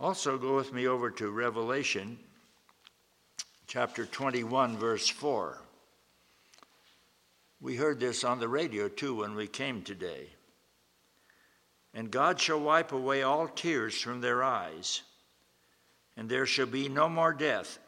Also, 0.00 0.38
go 0.38 0.56
with 0.56 0.72
me 0.72 0.86
over 0.86 1.10
to 1.10 1.30
Revelation 1.30 2.18
chapter 3.66 4.06
21, 4.06 4.78
verse 4.78 5.06
4. 5.06 5.60
We 7.60 7.76
heard 7.76 8.00
this 8.00 8.24
on 8.24 8.40
the 8.40 8.48
radio 8.48 8.88
too 8.88 9.16
when 9.16 9.34
we 9.34 9.46
came 9.46 9.82
today. 9.82 10.30
And 11.92 12.10
God 12.10 12.40
shall 12.40 12.60
wipe 12.60 12.92
away 12.92 13.22
all 13.22 13.46
tears 13.46 14.00
from 14.00 14.22
their 14.22 14.42
eyes, 14.42 15.02
and 16.16 16.30
there 16.30 16.46
shall 16.46 16.64
be 16.64 16.88
no 16.88 17.06
more 17.06 17.34
death, 17.34 17.78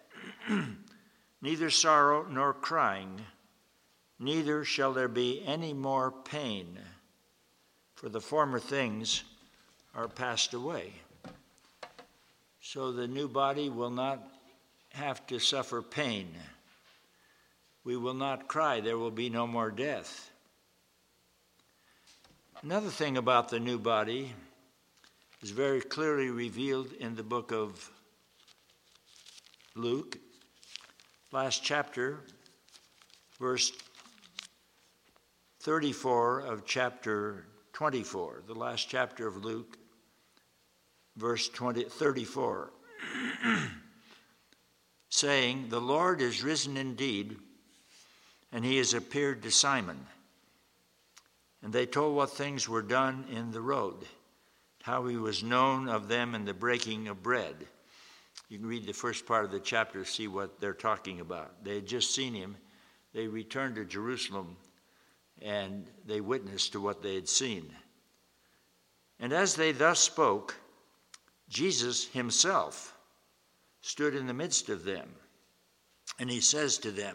neither 1.41 1.71
sorrow 1.71 2.27
nor 2.29 2.53
crying, 2.53 3.23
neither 4.19 4.65
shall 4.65 4.93
there 4.93 5.09
be 5.09 5.43
any 5.47 5.73
more 5.73 6.11
pain, 6.11 6.79
for 7.95 8.11
the 8.11 8.21
former 8.21 8.61
things 8.61 9.25
are 9.95 10.09
passed 10.09 10.53
away. 10.53 10.93
So 12.65 12.93
the 12.93 13.09
new 13.09 13.27
body 13.27 13.69
will 13.69 13.91
not 13.91 14.23
have 14.91 15.27
to 15.27 15.41
suffer 15.41 15.83
pain. 15.83 16.29
We 17.83 17.97
will 17.97 18.15
not 18.15 18.47
cry, 18.47 18.81
there 18.81 18.97
will 18.97 19.11
be 19.11 19.29
no 19.29 19.49
more 19.49 19.73
death. 19.73 20.31
Another 22.63 22.89
thing 22.89 23.17
about 23.17 23.49
the 23.49 23.59
new 23.59 23.81
body 23.81 24.33
is 25.43 25.51
very 25.51 25.81
clearly 25.81 26.31
revealed 26.31 26.93
in 26.93 27.17
the 27.17 27.25
book 27.25 27.51
of 27.51 27.91
Luke, 29.75 30.19
last 31.33 31.65
chapter, 31.65 32.21
verse 33.41 33.73
34 35.63 36.41
of 36.43 36.65
chapter 36.65 37.45
24, 37.73 38.45
the 38.47 38.55
last 38.55 38.89
chapter 38.89 39.27
of 39.27 39.45
Luke, 39.45 39.79
verse 41.17 41.49
20, 41.49 41.85
34, 41.85 42.71
saying, 45.09 45.69
The 45.69 45.81
Lord 45.81 46.21
is 46.21 46.43
risen 46.43 46.77
indeed, 46.77 47.37
and 48.53 48.65
he 48.65 48.79
has 48.79 48.95
appeared 48.95 49.43
to 49.43 49.51
Simon. 49.51 50.07
And 51.63 51.73
they 51.73 51.87
told 51.87 52.17
what 52.17 52.31
things 52.31 52.69
were 52.69 52.83
done 52.83 53.25
in 53.31 53.53
the 53.53 53.61
road, 53.61 54.05
how 54.83 55.07
he 55.07 55.17
was 55.17 55.45
known 55.45 55.89
of 55.89 56.09
them 56.09 56.35
in 56.35 56.45
the 56.45 56.55
breaking 56.55 57.09
of 57.09 57.23
bread. 57.23 57.55
You 58.49 58.59
can 58.59 58.67
read 58.67 58.85
the 58.85 58.93
first 58.93 59.27
part 59.27 59.45
of 59.45 59.51
the 59.51 59.61
chapter, 59.61 60.05
see 60.05 60.27
what 60.27 60.61
they're 60.61 60.75
talking 60.75 61.21
about. 61.21 61.65
They 61.65 61.77
had 61.77 61.87
just 61.87 62.15
seen 62.15 62.35
him. 62.35 62.57
They 63.15 63.27
returned 63.27 63.77
to 63.77 63.85
Jerusalem 63.85 64.57
and 65.41 65.87
they 66.07 66.21
witnessed 66.21 66.73
to 66.73 66.81
what 66.81 67.03
they 67.03 67.15
had 67.15 67.29
seen. 67.29 67.73
And 69.19 69.33
as 69.33 69.55
they 69.55 69.73
thus 69.73 70.01
spoke, 70.01 70.55
Jesus 71.53 72.09
himself 72.09 72.97
stood 73.83 74.15
in 74.15 74.27
the 74.27 74.33
midst 74.33 74.71
of 74.71 74.85
them, 74.85 75.07
and 76.19 76.31
he 76.31 76.41
says 76.41 76.79
to 76.79 76.91
them, 76.91 77.15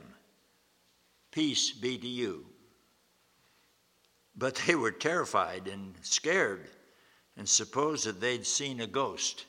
Peace 1.32 1.71
be 1.71 1.97
to 1.97 2.08
you. 2.08 2.45
But 4.36 4.54
they 4.67 4.76
were 4.76 4.91
terrified 4.91 5.67
and 5.67 5.95
scared 6.02 6.69
and 7.36 7.50
supposed 7.50 8.06
that 8.06 8.21
they'd 8.21 8.45
seen 8.45 8.80
a 8.80 8.86
ghost. 8.86 9.45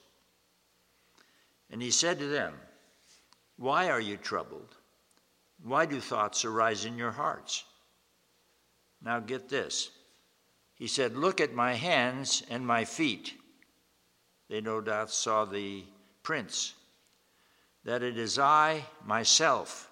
And 1.71 1.83
he 1.83 1.91
said 1.91 2.19
to 2.21 2.27
them, 2.27 2.55
Why 3.59 3.91
are 3.91 4.01
you 4.01 4.17
troubled? 4.17 4.75
Why 5.63 5.85
do 5.85 6.01
thoughts 6.01 6.47
arise 6.47 6.87
in 6.87 6.97
your 6.97 7.13
hearts? 7.13 7.65
Now 9.03 9.21
get 9.21 9.51
this. 9.51 9.91
He 10.77 10.87
said, 10.87 11.15
Look 11.15 11.43
at 11.43 11.53
my 11.53 11.75
hands 11.75 12.43
and 12.49 12.67
my 12.67 12.87
feet. 12.87 13.35
They 14.49 14.61
no 14.61 14.81
doubt 14.81 15.11
saw 15.11 15.45
the 15.45 15.85
prints. 16.23 16.75
That 17.85 18.03
it 18.03 18.19
is 18.19 18.39
I 18.39 18.85
myself. 19.05 19.91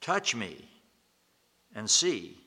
Touch 0.00 0.34
me 0.34 0.68
and 1.74 1.88
see 1.88 2.38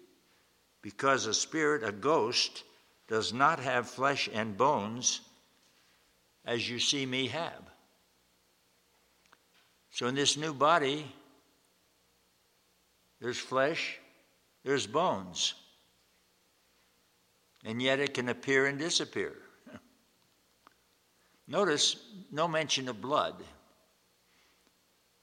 because 0.82 1.26
a 1.26 1.34
spirit, 1.34 1.84
a 1.84 1.92
ghost, 1.92 2.64
does 3.08 3.34
not 3.34 3.60
have 3.60 3.90
flesh 3.90 4.30
and 4.32 4.56
bones 4.56 5.22
as 6.46 6.70
you 6.70 6.80
see 6.80 7.06
me 7.06 7.28
have. 7.28 7.62
So 9.92 10.08
in 10.08 10.16
this 10.16 10.38
new 10.38 10.54
body, 10.54 11.12
there's 13.20 13.38
flesh, 13.38 14.00
there's 14.64 14.88
bones, 14.88 15.56
and 17.66 17.82
yet 17.82 18.00
it 18.00 18.14
can 18.14 18.30
appear 18.30 18.68
and 18.68 18.80
disappear. 18.80 19.36
Notice 21.50 21.96
no 22.32 22.48
mention 22.48 22.88
of 22.88 23.02
blood. 23.02 23.44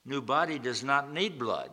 New 0.05 0.21
body 0.21 0.59
does 0.59 0.83
not 0.83 1.13
need 1.13 1.39
blood. 1.39 1.71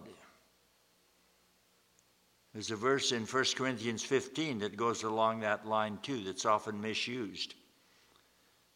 There's 2.53 2.69
a 2.69 2.75
verse 2.75 3.11
in 3.11 3.25
1 3.25 3.45
Corinthians 3.55 4.03
15 4.03 4.59
that 4.59 4.77
goes 4.77 5.01
along 5.01 5.39
that 5.39 5.67
line 5.67 5.97
too, 6.03 6.23
that's 6.23 6.45
often 6.45 6.79
misused. 6.79 7.55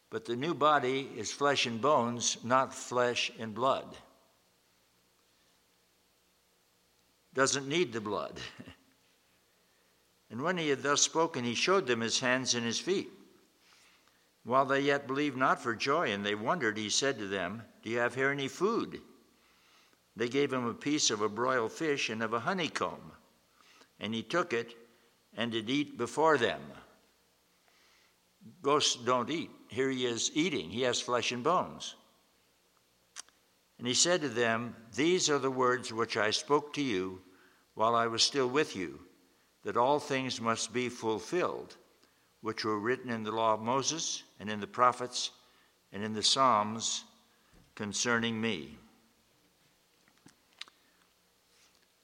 But 0.10 0.26
the 0.26 0.36
new 0.36 0.56
body 0.56 1.10
is 1.16 1.32
flesh 1.32 1.68
and 1.68 1.80
bones, 1.80 2.38
not 2.44 2.74
flesh 2.74 3.32
and 3.38 3.54
blood. 3.54 3.96
Doesn't 7.36 7.68
need 7.68 7.94
the 7.94 8.02
blood. 8.02 8.40
and 10.32 10.42
when 10.42 10.58
he 10.58 10.70
had 10.70 10.82
thus 10.82 11.04
spoken, 11.04 11.44
he 11.44 11.54
showed 11.54 11.86
them 11.86 12.02
his 12.02 12.20
hands 12.20 12.56
and 12.56 12.66
his 12.66 12.80
feet. 12.80 13.12
While 14.48 14.66
they 14.66 14.80
yet 14.82 15.06
believed 15.06 15.38
not 15.38 15.62
for 15.62 15.76
joy, 15.76 16.12
and 16.12 16.26
they 16.26 16.34
wondered, 16.34 16.78
he 16.78 16.90
said 16.90 17.20
to 17.20 17.28
them, 17.28 17.62
Do 17.84 17.92
you 17.92 18.00
have 18.00 18.16
here 18.16 18.32
any 18.32 18.48
food? 18.48 19.02
They 20.16 20.30
gave 20.30 20.52
him 20.52 20.66
a 20.66 20.74
piece 20.74 21.12
of 21.12 21.22
a 21.22 21.30
broiled 21.30 21.72
fish 21.72 22.10
and 22.10 22.24
of 22.24 22.34
a 22.34 22.40
honeycomb 22.40 23.12
and 24.00 24.14
he 24.14 24.24
took 24.24 24.54
it 24.54 24.76
and 25.36 25.52
did 25.52 25.70
eat 25.70 25.98
before 25.98 26.38
them. 26.38 26.62
Ghosts 28.62 28.96
don't 29.04 29.30
eat. 29.30 29.52
Here 29.70 29.90
he 29.90 30.06
is 30.06 30.32
eating. 30.34 30.70
He 30.70 30.82
has 30.84 31.02
flesh 31.02 31.32
and 31.32 31.44
bones. 31.44 31.96
And 33.78 33.88
he 33.88 33.94
said 33.94 34.22
to 34.22 34.30
them, 34.30 34.76
These 34.96 35.30
are 35.30 35.40
the 35.40 35.52
words 35.52 35.94
which 35.94 36.18
I 36.18 36.32
spoke 36.32 36.74
to 36.74 36.82
you 36.82 37.22
while 37.76 37.94
I 37.94 38.08
was 38.08 38.24
still 38.24 38.48
with 38.48 38.76
you, 38.76 39.00
that 39.64 39.78
all 39.78 40.00
things 40.00 40.42
must 40.42 40.74
be 40.74 40.90
fulfilled, 40.90 41.76
which 42.42 42.66
were 42.66 42.80
written 42.80 43.12
in 43.12 43.24
the 43.24 43.32
law 43.32 43.54
of 43.54 43.62
Moses, 43.62 44.24
and 44.40 44.50
in 44.50 44.60
the 44.60 44.68
prophets, 44.68 45.32
and 45.92 46.04
in 46.04 46.14
the 46.14 46.24
Psalms 46.24 47.04
concerning 47.76 48.40
me. 48.40 48.78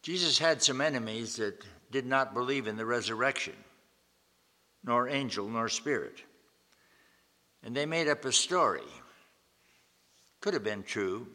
Jesus 0.01 0.37
had 0.37 0.61
some 0.61 0.81
enemies 0.81 1.37
that 1.37 1.63
did 1.91 2.05
not 2.05 2.33
believe 2.33 2.67
in 2.67 2.75
the 2.75 2.85
resurrection, 2.85 3.53
nor 4.83 5.07
angel, 5.07 5.47
nor 5.47 5.69
spirit. 5.69 6.21
And 7.63 7.75
they 7.75 7.85
made 7.85 8.09
up 8.09 8.25
a 8.25 8.31
story. 8.31 8.81
Could 10.41 10.53
have 10.53 10.63
been 10.63 10.83
true. 10.83 11.27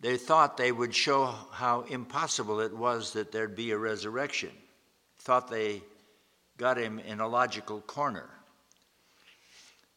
They 0.00 0.16
thought 0.16 0.56
they 0.56 0.72
would 0.72 0.94
show 0.94 1.32
how 1.52 1.82
impossible 1.82 2.60
it 2.60 2.76
was 2.76 3.12
that 3.12 3.30
there'd 3.30 3.54
be 3.54 3.70
a 3.70 3.78
resurrection. 3.78 4.50
Thought 5.18 5.48
they 5.48 5.82
got 6.58 6.76
him 6.76 6.98
in 6.98 7.20
a 7.20 7.28
logical 7.28 7.80
corner. 7.82 8.28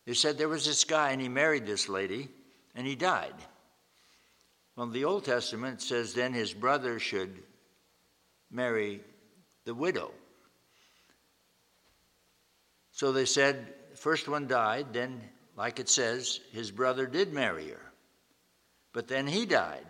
They 0.08 0.14
said 0.14 0.38
there 0.38 0.48
was 0.48 0.66
this 0.66 0.86
guy 0.86 1.12
and 1.12 1.22
he 1.22 1.28
married 1.28 1.66
this 1.66 1.90
lady 1.90 2.30
and 2.76 2.88
he 2.88 2.96
died. 2.96 3.36
Well, 4.78 4.88
the 4.88 5.04
Old 5.04 5.26
Testament 5.26 5.82
says 5.82 6.14
then 6.14 6.34
his 6.34 6.54
brother 6.54 6.98
should 6.98 7.44
marry 8.50 9.02
the 9.66 9.76
widow. 9.76 10.12
So 12.94 13.12
they 13.12 13.26
said, 13.26 13.74
first 13.96 14.30
one 14.30 14.48
died, 14.48 14.94
then, 14.94 15.22
like 15.58 15.78
it 15.78 15.90
says, 15.90 16.40
his 16.54 16.72
brother 16.72 17.06
did 17.06 17.34
marry 17.34 17.68
her. 17.68 17.92
But 18.94 19.10
then 19.10 19.28
he 19.28 19.46
died. 19.46 19.86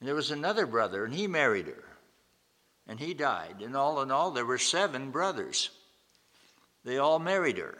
And 0.00 0.08
there 0.08 0.16
was 0.16 0.32
another 0.32 0.66
brother, 0.66 1.04
and 1.04 1.14
he 1.14 1.28
married 1.28 1.68
her. 1.68 1.84
And 2.88 2.98
he 2.98 3.14
died. 3.14 3.62
And 3.62 3.76
all 3.76 4.02
in 4.02 4.10
all, 4.10 4.32
there 4.32 4.44
were 4.44 4.58
seven 4.58 5.12
brothers. 5.12 5.70
They 6.84 6.98
all 6.98 7.20
married 7.20 7.58
her. 7.58 7.78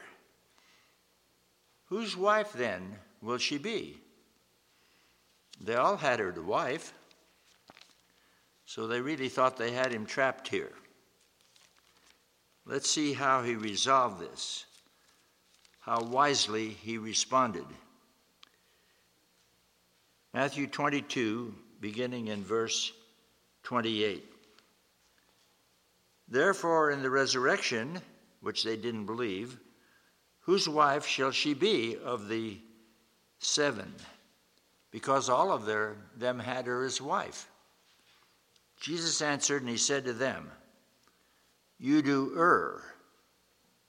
Whose 1.92 2.16
wife 2.16 2.54
then 2.54 2.96
will 3.20 3.36
she 3.36 3.58
be? 3.58 3.98
They 5.60 5.74
all 5.74 5.98
had 5.98 6.20
her 6.20 6.32
to 6.32 6.40
wife. 6.40 6.94
So 8.64 8.86
they 8.86 9.02
really 9.02 9.28
thought 9.28 9.58
they 9.58 9.72
had 9.72 9.92
him 9.92 10.06
trapped 10.06 10.48
here. 10.48 10.72
Let's 12.64 12.88
see 12.88 13.12
how 13.12 13.42
he 13.42 13.56
resolved 13.56 14.22
this, 14.22 14.64
how 15.80 16.02
wisely 16.02 16.70
he 16.70 16.96
responded. 16.96 17.66
Matthew 20.32 20.68
22, 20.68 21.54
beginning 21.78 22.28
in 22.28 22.42
verse 22.42 22.90
28. 23.64 24.24
Therefore, 26.26 26.90
in 26.90 27.02
the 27.02 27.10
resurrection, 27.10 28.00
which 28.40 28.64
they 28.64 28.78
didn't 28.78 29.04
believe, 29.04 29.58
whose 30.42 30.68
wife 30.68 31.06
shall 31.06 31.30
she 31.30 31.54
be 31.54 31.96
of 32.04 32.28
the 32.28 32.58
seven? 33.38 33.92
Because 34.90 35.28
all 35.28 35.50
of 35.50 35.64
their, 35.64 35.96
them 36.16 36.38
had 36.38 36.66
her 36.66 36.84
as 36.84 37.00
wife. 37.00 37.48
Jesus 38.80 39.22
answered 39.22 39.62
and 39.62 39.70
he 39.70 39.76
said 39.76 40.04
to 40.04 40.12
them, 40.12 40.50
You 41.78 42.02
do 42.02 42.34
err, 42.36 42.82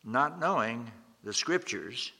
not 0.04 0.40
knowing 0.40 0.90
the 1.24 1.34
scriptures, 1.34 2.12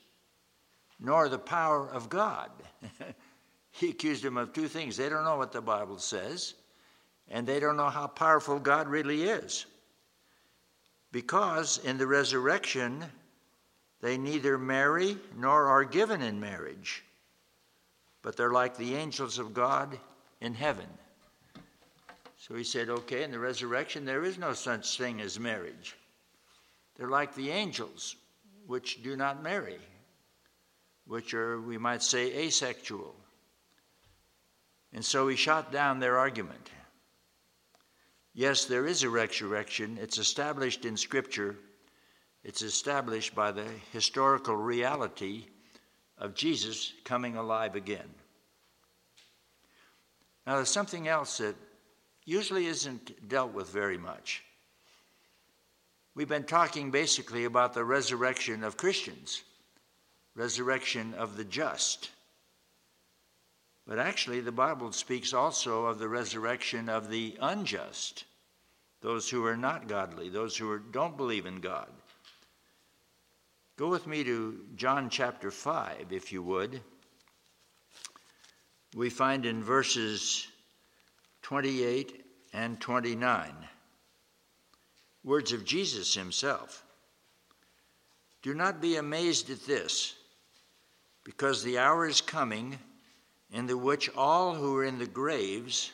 nor 0.98 1.28
the 1.28 1.38
power 1.38 1.88
of 1.88 2.08
God. 2.08 2.50
he 3.70 3.90
accused 3.90 4.24
them 4.24 4.36
of 4.36 4.52
two 4.52 4.68
things. 4.68 4.96
They 4.96 5.08
don't 5.08 5.24
know 5.24 5.36
what 5.36 5.52
the 5.52 5.60
Bible 5.60 5.98
says, 5.98 6.54
and 7.28 7.46
they 7.46 7.60
don't 7.60 7.76
know 7.76 7.90
how 7.90 8.08
powerful 8.08 8.58
God 8.58 8.88
really 8.88 9.22
is. 9.22 9.66
Because 11.12 11.78
in 11.84 11.96
the 11.96 12.06
resurrection, 12.06 13.04
they 14.04 14.18
neither 14.18 14.58
marry 14.58 15.16
nor 15.34 15.64
are 15.64 15.82
given 15.82 16.20
in 16.20 16.38
marriage, 16.38 17.02
but 18.20 18.36
they're 18.36 18.52
like 18.52 18.76
the 18.76 18.96
angels 18.96 19.38
of 19.38 19.54
God 19.54 19.98
in 20.42 20.52
heaven. 20.52 20.84
So 22.36 22.54
he 22.54 22.64
said, 22.64 22.90
okay, 22.90 23.22
in 23.22 23.30
the 23.30 23.38
resurrection, 23.38 24.04
there 24.04 24.22
is 24.22 24.36
no 24.36 24.52
such 24.52 24.98
thing 24.98 25.22
as 25.22 25.40
marriage. 25.40 25.96
They're 26.96 27.08
like 27.08 27.34
the 27.34 27.48
angels, 27.48 28.14
which 28.66 29.02
do 29.02 29.16
not 29.16 29.42
marry, 29.42 29.78
which 31.06 31.32
are, 31.32 31.58
we 31.58 31.78
might 31.78 32.02
say, 32.02 32.30
asexual. 32.44 33.16
And 34.92 35.02
so 35.02 35.28
he 35.28 35.36
shot 35.36 35.72
down 35.72 35.98
their 35.98 36.18
argument. 36.18 36.68
Yes, 38.34 38.66
there 38.66 38.86
is 38.86 39.02
a 39.02 39.08
resurrection. 39.08 39.96
It's 39.98 40.18
established 40.18 40.84
in 40.84 40.98
Scripture, 40.98 41.56
it's 42.44 42.62
established 42.62 43.34
by 43.34 43.50
the 43.50 43.66
historical 43.92 44.54
reality 44.56 45.46
of 46.18 46.34
Jesus 46.34 46.92
coming 47.04 47.36
alive 47.36 47.74
again. 47.74 48.08
Now, 50.46 50.56
there's 50.56 50.68
something 50.68 51.08
else 51.08 51.38
that 51.38 51.56
usually 52.26 52.66
isn't 52.66 53.28
dealt 53.28 53.54
with 53.54 53.70
very 53.70 53.96
much. 53.96 54.44
We've 56.14 56.28
been 56.28 56.44
talking 56.44 56.90
basically 56.90 57.46
about 57.46 57.72
the 57.72 57.84
resurrection 57.84 58.62
of 58.62 58.76
Christians, 58.76 59.42
resurrection 60.36 61.14
of 61.14 61.36
the 61.36 61.44
just. 61.44 62.10
But 63.86 63.98
actually, 63.98 64.40
the 64.40 64.52
Bible 64.52 64.92
speaks 64.92 65.32
also 65.32 65.86
of 65.86 65.98
the 65.98 66.08
resurrection 66.08 66.88
of 66.88 67.08
the 67.08 67.36
unjust, 67.40 68.24
those 69.00 69.28
who 69.28 69.44
are 69.46 69.56
not 69.56 69.88
godly, 69.88 70.28
those 70.28 70.56
who 70.56 70.70
are, 70.70 70.78
don't 70.78 71.16
believe 71.16 71.46
in 71.46 71.60
God. 71.60 71.88
Go 73.76 73.88
with 73.88 74.06
me 74.06 74.22
to 74.22 74.60
John 74.76 75.10
chapter 75.10 75.50
5, 75.50 76.12
if 76.12 76.32
you 76.32 76.44
would. 76.44 76.80
We 78.94 79.10
find 79.10 79.44
in 79.44 79.64
verses 79.64 80.46
28 81.42 82.24
and 82.52 82.80
29. 82.80 83.52
Words 85.24 85.52
of 85.52 85.64
Jesus 85.64 86.14
himself. 86.14 86.84
Do 88.42 88.54
not 88.54 88.80
be 88.80 88.94
amazed 88.94 89.50
at 89.50 89.66
this, 89.66 90.14
because 91.24 91.64
the 91.64 91.78
hour 91.78 92.06
is 92.06 92.20
coming 92.20 92.78
in 93.50 93.66
the 93.66 93.76
which 93.76 94.08
all 94.16 94.54
who 94.54 94.76
are 94.76 94.84
in 94.84 95.00
the 95.00 95.06
graves 95.06 95.90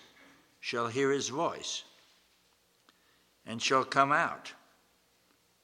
shall 0.60 0.88
hear 0.88 1.10
his 1.10 1.30
voice 1.30 1.84
and 3.46 3.62
shall 3.62 3.84
come 3.84 4.12
out, 4.12 4.52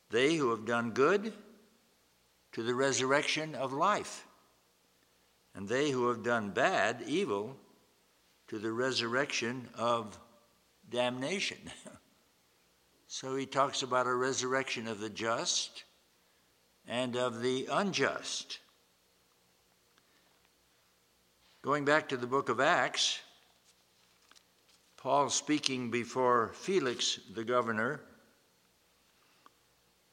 they 0.09 0.37
who 0.37 0.49
have 0.49 0.65
done 0.65 0.93
good 0.93 1.35
to 2.57 2.63
the 2.63 2.75
resurrection 2.75 3.55
of 3.55 3.75
life, 3.75 4.27
and 5.55 5.69
they 5.69 5.91
who 5.91 6.09
have 6.09 6.23
done 6.23 6.49
bad, 6.49 7.03
evil, 7.07 7.55
to 8.49 8.59
the 8.59 8.73
resurrection 8.73 9.69
of 9.75 10.19
damnation. 10.91 11.59
so 13.07 13.37
he 13.37 13.45
talks 13.45 13.83
about 13.83 14.07
a 14.07 14.15
resurrection 14.15 14.89
of 14.89 15.01
the 15.01 15.11
just 15.11 15.85
and 16.89 17.15
of 17.15 17.43
the 17.43 17.69
unjust. 17.71 18.59
Going 21.61 21.85
back 21.85 22.09
to 22.09 22.17
the 22.17 22.27
book 22.27 22.49
of 22.49 22.59
Acts, 22.59 23.21
Paul 24.97 25.29
speaking 25.29 25.91
before 25.91 26.53
Felix 26.55 27.21
the 27.35 27.45
governor, 27.45 28.01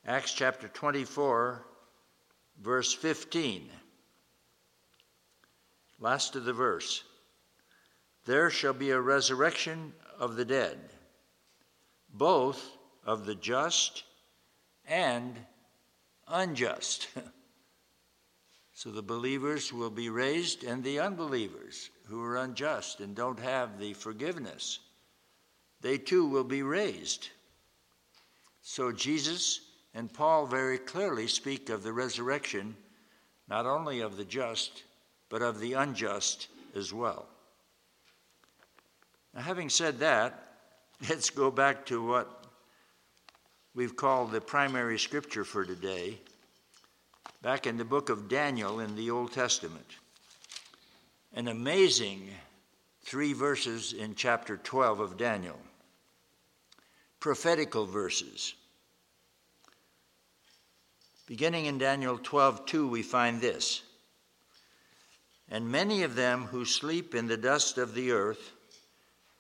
Acts 0.06 0.34
chapter 0.34 0.68
24, 0.68 1.68
verse 2.64 2.94
15. 2.94 3.70
Last 6.00 6.36
of 6.36 6.46
the 6.46 6.54
verse. 6.54 7.04
There 8.26 8.50
shall 8.50 8.74
be 8.74 8.92
a 8.92 9.00
resurrection 9.00 9.94
of 10.18 10.38
the 10.38 10.46
dead, 10.46 10.80
both 12.14 12.78
of 13.06 13.26
the 13.26 13.36
just 13.36 14.04
and 14.86 15.38
unjust. 16.28 17.10
so 18.74 18.92
the 18.92 19.02
believers 19.02 19.74
will 19.74 19.90
be 19.90 20.10
raised, 20.10 20.64
and 20.64 20.84
the 20.84 21.02
unbelievers 21.02 21.90
who 22.06 22.24
are 22.24 22.38
unjust 22.38 23.02
and 23.02 23.14
don't 23.14 23.40
have 23.40 23.78
the 23.78 23.94
forgiveness, 23.94 24.80
they 25.82 25.98
too 25.98 26.26
will 26.26 26.46
be 26.46 26.64
raised. 26.64 27.28
So 28.62 28.94
Jesus 28.94 29.60
and 29.94 30.14
Paul 30.14 30.46
very 30.46 30.78
clearly 30.78 31.28
speak 31.28 31.70
of 31.70 31.84
the 31.84 31.94
resurrection 31.94 32.76
not 33.48 33.66
only 33.66 34.00
of 34.00 34.18
the 34.18 34.26
just, 34.26 34.84
but 35.30 35.42
of 35.42 35.60
the 35.60 35.74
unjust 35.74 36.48
as 36.76 36.94
well. 36.94 37.28
Now, 39.34 39.42
having 39.42 39.70
said 39.70 40.00
that, 40.00 40.56
let's 41.10 41.30
go 41.30 41.52
back 41.52 41.86
to 41.88 42.06
what 42.06 42.46
we've 43.76 43.96
called 43.96 44.32
the 44.32 44.42
primary 44.42 45.00
scripture 45.00 45.44
for 45.44 45.66
today, 45.66 46.20
back 47.42 47.68
in 47.68 47.78
the 47.78 47.86
book 47.86 48.10
of 48.10 48.30
Daniel 48.30 48.80
in 48.80 48.96
the 48.96 49.12
Old 49.12 49.34
Testament. 49.34 49.98
An 51.34 51.48
amazing 51.48 52.30
three 53.04 53.34
verses 53.34 53.94
in 53.94 54.16
chapter 54.16 54.58
12 54.58 55.00
of 55.00 55.18
Daniel, 55.18 55.60
prophetical 57.20 57.86
verses. 57.86 58.54
Beginning 61.26 61.66
in 61.66 61.78
Daniel 61.78 62.18
12:2 62.18 62.90
we 62.90 63.02
find 63.02 63.40
this. 63.40 63.82
And 65.50 65.72
many 65.72 66.04
of 66.04 66.16
them 66.16 66.48
who 66.48 66.66
sleep 66.66 67.16
in 67.16 67.28
the 67.28 67.38
dust 67.38 67.78
of 67.78 67.94
the 67.94 68.12
earth 68.12 68.52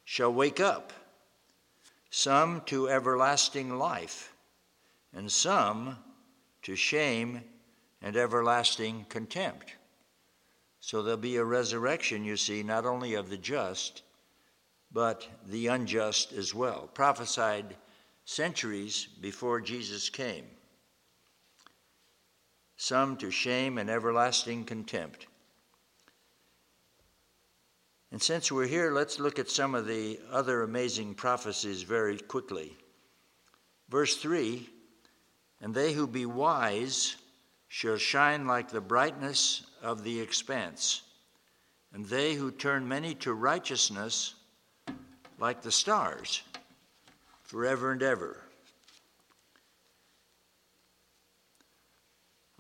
shall 0.06 0.34
wake 0.34 0.60
up, 0.60 0.93
some 2.10 2.62
to 2.65 2.89
everlasting 2.89 3.78
life, 3.78 4.34
and 5.12 5.32
some 5.32 5.98
to 6.62 6.76
shame 6.76 7.43
and 8.02 8.15
everlasting 8.15 9.06
contempt. 9.10 9.76
So 10.80 11.02
there'll 11.02 11.17
be 11.17 11.38
a 11.38 11.46
resurrection, 11.46 12.24
you 12.24 12.38
see, 12.38 12.63
not 12.63 12.86
only 12.86 13.13
of 13.13 13.30
the 13.30 13.38
just, 13.38 14.04
but 14.91 15.28
the 15.46 15.67
unjust 15.67 16.34
as 16.34 16.54
well, 16.54 16.89
prophesied 16.93 17.76
centuries 18.26 19.08
before 19.19 19.60
Jesus 19.60 20.10
came. 20.10 20.46
Some 22.84 23.15
to 23.19 23.32
shame 23.32 23.78
and 23.78 23.89
everlasting 23.89 24.65
contempt. 24.65 25.28
And 28.12 28.22
since 28.22 28.52
we're 28.52 28.67
here, 28.67 28.91
let's 28.91 29.22
look 29.22 29.39
at 29.39 29.50
some 29.50 29.74
of 29.74 29.88
the 29.88 30.19
other 30.30 30.63
amazing 30.63 31.15
prophecies 31.15 31.84
very 31.84 32.17
quickly. 32.17 32.76
Verse 33.88 34.17
3 34.17 34.67
And 35.62 35.74
they 35.74 35.93
who 35.93 36.08
be 36.08 36.26
wise 36.26 37.15
shall 37.69 37.96
shine 37.96 38.48
like 38.48 38.67
the 38.67 38.82
brightness 38.82 39.65
of 39.82 40.04
the 40.04 40.19
expanse, 40.19 41.04
and 41.93 42.06
they 42.06 42.34
who 42.34 42.52
turn 42.52 42.86
many 42.86 43.15
to 43.15 43.34
righteousness 43.34 44.36
like 45.39 45.62
the 45.62 45.72
stars 45.72 46.43
forever 47.43 47.93
and 47.93 48.04
ever. 48.04 48.42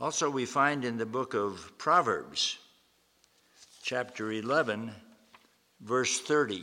Also, 0.03 0.29
we 0.29 0.45
find 0.45 0.83
in 0.83 0.97
the 0.97 1.05
book 1.05 1.33
of 1.33 1.77
Proverbs, 1.77 2.57
chapter 3.83 4.33
11, 4.33 4.91
verse 5.79 6.19
30, 6.19 6.61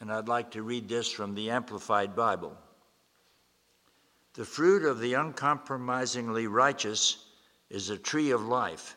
and 0.00 0.10
I'd 0.10 0.26
like 0.26 0.52
to 0.52 0.62
read 0.62 0.88
this 0.88 1.12
from 1.12 1.34
the 1.34 1.50
Amplified 1.50 2.16
Bible. 2.16 2.56
The 4.32 4.46
fruit 4.46 4.86
of 4.86 5.00
the 5.00 5.12
uncompromisingly 5.12 6.46
righteous 6.46 7.26
is 7.68 7.90
a 7.90 7.98
tree 7.98 8.30
of 8.30 8.40
life, 8.40 8.96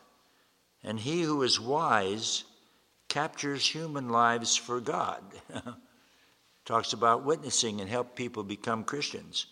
and 0.82 0.98
he 0.98 1.20
who 1.20 1.42
is 1.42 1.60
wise 1.60 2.44
captures 3.08 3.66
human 3.66 4.08
lives 4.08 4.56
for 4.56 4.80
God. 4.80 5.22
Talks 6.64 6.94
about 6.94 7.26
witnessing 7.26 7.82
and 7.82 7.90
help 7.90 8.16
people 8.16 8.42
become 8.42 8.84
Christians. 8.84 9.48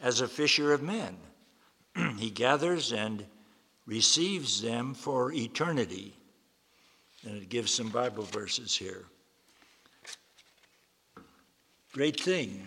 As 0.00 0.20
a 0.20 0.26
fisher 0.26 0.72
of 0.72 0.82
men, 0.82 1.16
he 2.18 2.28
gathers 2.28 2.92
and 2.92 3.24
receives 3.86 4.62
them 4.62 4.94
for 4.94 5.32
eternity. 5.32 6.14
And 7.24 7.36
it 7.36 7.48
gives 7.48 7.72
some 7.72 7.88
Bible 7.88 8.24
verses 8.24 8.76
here. 8.76 9.04
Great 11.92 12.20
thing 12.20 12.66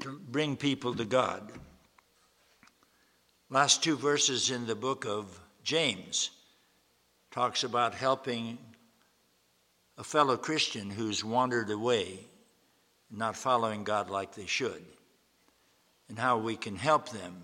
to 0.00 0.18
bring 0.30 0.56
people 0.56 0.94
to 0.94 1.04
God. 1.04 1.52
Last 3.50 3.82
two 3.82 3.96
verses 3.96 4.50
in 4.50 4.66
the 4.66 4.74
book 4.74 5.04
of 5.04 5.40
James 5.62 6.30
talks 7.30 7.64
about 7.64 7.94
helping 7.94 8.58
a 9.98 10.04
fellow 10.04 10.36
Christian 10.36 10.90
who's 10.90 11.22
wandered 11.22 11.70
away, 11.70 12.20
not 13.10 13.36
following 13.36 13.84
God 13.84 14.10
like 14.10 14.34
they 14.34 14.46
should, 14.46 14.84
and 16.08 16.18
how 16.18 16.38
we 16.38 16.56
can 16.56 16.76
help 16.76 17.10
them. 17.10 17.34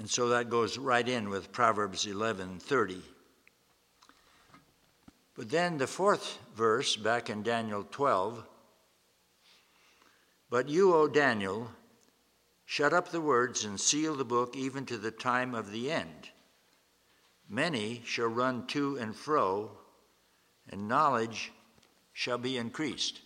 And 0.00 0.08
so 0.08 0.30
that 0.30 0.48
goes 0.48 0.78
right 0.78 1.06
in 1.06 1.28
with 1.28 1.52
Proverbs 1.52 2.06
11:30. 2.06 3.02
But 5.34 5.50
then 5.50 5.76
the 5.76 5.86
fourth 5.86 6.38
verse, 6.54 6.96
back 6.96 7.28
in 7.28 7.42
Daniel 7.42 7.84
12 7.84 8.42
But 10.48 10.70
you, 10.70 10.94
O 10.94 11.06
Daniel, 11.06 11.70
shut 12.64 12.94
up 12.94 13.10
the 13.10 13.20
words 13.20 13.62
and 13.64 13.78
seal 13.78 14.14
the 14.14 14.24
book 14.24 14.56
even 14.56 14.86
to 14.86 14.96
the 14.96 15.10
time 15.10 15.54
of 15.54 15.70
the 15.70 15.92
end. 15.92 16.30
Many 17.46 18.02
shall 18.06 18.28
run 18.28 18.66
to 18.68 18.96
and 18.96 19.14
fro, 19.14 19.76
and 20.70 20.88
knowledge 20.88 21.52
shall 22.14 22.38
be 22.38 22.56
increased. 22.56 23.20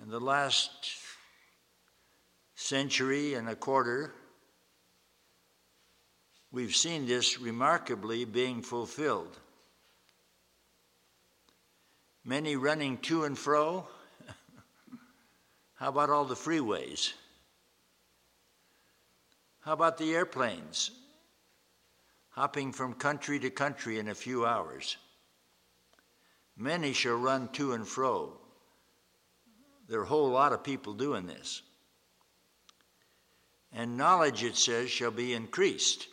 In 0.00 0.08
the 0.08 0.18
last 0.18 0.96
century 2.54 3.34
and 3.34 3.46
a 3.46 3.54
quarter, 3.54 4.14
we've 6.52 6.74
seen 6.74 7.06
this 7.06 7.40
remarkably 7.40 8.24
being 8.24 8.62
fulfilled 8.62 9.36
many 12.24 12.56
running 12.56 12.98
to 12.98 13.24
and 13.24 13.36
fro. 13.36 13.86
How 15.74 15.88
about 15.88 16.10
all 16.10 16.24
the 16.24 16.34
freeways? 16.34 17.12
How 19.60 19.72
about 19.72 19.98
the 19.98 20.14
airplanes 20.14 20.90
hopping 22.30 22.72
from 22.72 22.94
country 22.94 23.38
to 23.40 23.50
country 23.50 23.98
in 23.98 24.08
a 24.08 24.14
few 24.14 24.46
hours? 24.46 24.96
Many 26.56 26.92
shall 26.92 27.16
run 27.16 27.48
to 27.54 27.72
and 27.72 27.86
fro. 27.86 28.32
There 29.88 30.00
are 30.00 30.04
a 30.04 30.06
whole 30.06 30.30
lot 30.30 30.52
of 30.52 30.62
people 30.62 30.92
doing 30.94 31.26
this. 31.26 31.62
And 33.72 33.96
knowledge, 33.96 34.44
it 34.44 34.56
says, 34.56 34.90
shall 34.90 35.10
be 35.10 35.32
increased. 35.32 36.06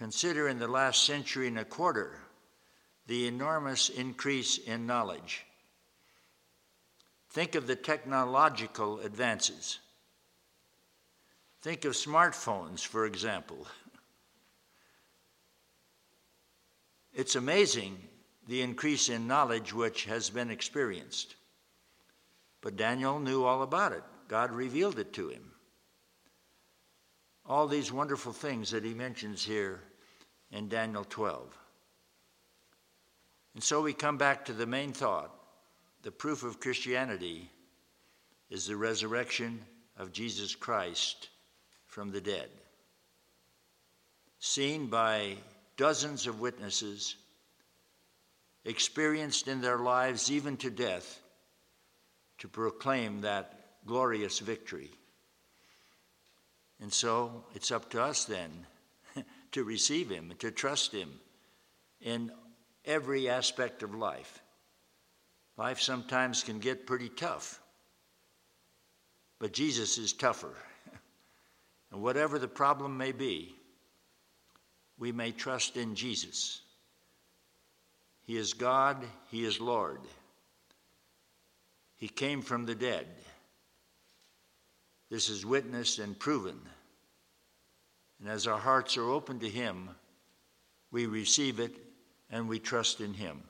Consider 0.00 0.48
in 0.48 0.58
the 0.58 0.66
last 0.66 1.04
century 1.04 1.46
and 1.46 1.58
a 1.58 1.64
quarter 1.66 2.16
the 3.06 3.26
enormous 3.26 3.90
increase 3.90 4.56
in 4.56 4.86
knowledge. 4.86 5.44
Think 7.28 7.54
of 7.54 7.66
the 7.66 7.76
technological 7.76 9.00
advances. 9.00 9.78
Think 11.60 11.84
of 11.84 11.92
smartphones, 11.92 12.80
for 12.80 13.04
example. 13.04 13.66
It's 17.12 17.36
amazing 17.36 17.98
the 18.48 18.62
increase 18.62 19.10
in 19.10 19.26
knowledge 19.26 19.74
which 19.74 20.06
has 20.06 20.30
been 20.30 20.50
experienced. 20.50 21.36
But 22.62 22.76
Daniel 22.76 23.20
knew 23.20 23.44
all 23.44 23.62
about 23.62 23.92
it, 23.92 24.04
God 24.28 24.50
revealed 24.50 24.98
it 24.98 25.12
to 25.12 25.28
him. 25.28 25.52
All 27.44 27.68
these 27.68 27.92
wonderful 27.92 28.32
things 28.32 28.70
that 28.70 28.82
he 28.82 28.94
mentions 28.94 29.44
here 29.44 29.82
in 30.52 30.68
Daniel 30.68 31.04
12. 31.04 31.56
And 33.54 33.62
so 33.62 33.80
we 33.80 33.92
come 33.92 34.16
back 34.16 34.44
to 34.44 34.52
the 34.52 34.66
main 34.66 34.92
thought 34.92 35.34
the 36.02 36.10
proof 36.10 36.44
of 36.44 36.60
Christianity 36.60 37.50
is 38.48 38.66
the 38.66 38.76
resurrection 38.76 39.60
of 39.98 40.12
Jesus 40.12 40.54
Christ 40.54 41.28
from 41.86 42.10
the 42.10 42.20
dead, 42.20 42.48
seen 44.38 44.86
by 44.86 45.36
dozens 45.76 46.26
of 46.26 46.40
witnesses, 46.40 47.16
experienced 48.64 49.46
in 49.46 49.60
their 49.60 49.78
lives 49.78 50.30
even 50.30 50.56
to 50.58 50.70
death, 50.70 51.20
to 52.38 52.48
proclaim 52.48 53.20
that 53.20 53.60
glorious 53.86 54.38
victory. 54.38 54.90
And 56.80 56.92
so 56.92 57.44
it's 57.54 57.70
up 57.70 57.90
to 57.90 58.02
us 58.02 58.24
then 58.24 58.66
to 59.52 59.64
receive 59.64 60.08
him, 60.08 60.32
to 60.38 60.50
trust 60.50 60.92
him 60.92 61.10
in 62.00 62.30
every 62.84 63.28
aspect 63.28 63.82
of 63.82 63.94
life. 63.94 64.42
Life 65.56 65.80
sometimes 65.80 66.42
can 66.42 66.58
get 66.58 66.86
pretty 66.86 67.08
tough, 67.08 67.60
but 69.38 69.52
Jesus 69.52 69.98
is 69.98 70.12
tougher. 70.12 70.54
and 71.92 72.02
whatever 72.02 72.38
the 72.38 72.48
problem 72.48 72.96
may 72.96 73.12
be, 73.12 73.54
we 74.98 75.12
may 75.12 75.32
trust 75.32 75.76
in 75.76 75.94
Jesus. 75.94 76.62
He 78.26 78.36
is 78.36 78.52
God, 78.52 79.04
He 79.30 79.44
is 79.44 79.60
Lord. 79.60 80.00
He 81.96 82.08
came 82.08 82.42
from 82.42 82.64
the 82.64 82.74
dead. 82.74 83.06
This 85.10 85.28
is 85.28 85.44
witnessed 85.44 85.98
and 85.98 86.18
proven. 86.18 86.60
And 88.20 88.28
as 88.28 88.46
our 88.46 88.58
hearts 88.58 88.96
are 88.96 89.08
open 89.08 89.40
to 89.40 89.48
Him, 89.48 89.90
we 90.90 91.06
receive 91.06 91.60
it 91.60 91.74
and 92.30 92.48
we 92.48 92.58
trust 92.58 93.00
in 93.00 93.14
him. 93.14 93.42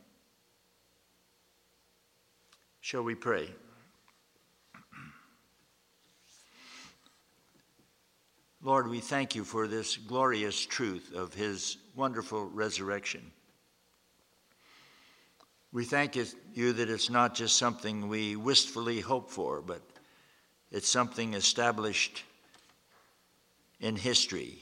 Shall 2.80 3.02
we 3.02 3.14
pray? 3.14 3.48
Lord, 8.62 8.88
we 8.88 9.00
thank 9.00 9.34
you 9.34 9.44
for 9.44 9.66
this 9.66 9.96
glorious 9.96 10.66
truth 10.66 11.14
of 11.14 11.32
his 11.32 11.78
wonderful 11.94 12.46
resurrection. 12.46 13.32
We 15.72 15.84
thank 15.84 16.16
you 16.16 16.72
that 16.72 16.90
it's 16.90 17.08
not 17.08 17.34
just 17.34 17.56
something 17.56 18.08
we 18.08 18.36
wistfully 18.36 19.00
hope 19.00 19.30
for, 19.30 19.62
but 19.62 19.80
it's 20.70 20.88
something 20.88 21.34
established 21.34 22.24
in 23.80 23.96
history, 23.96 24.58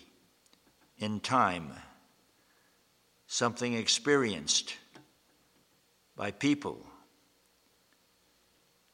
in 0.98 1.20
time 1.20 1.72
something 3.28 3.74
experienced 3.74 4.74
by 6.16 6.31
people, 6.31 6.85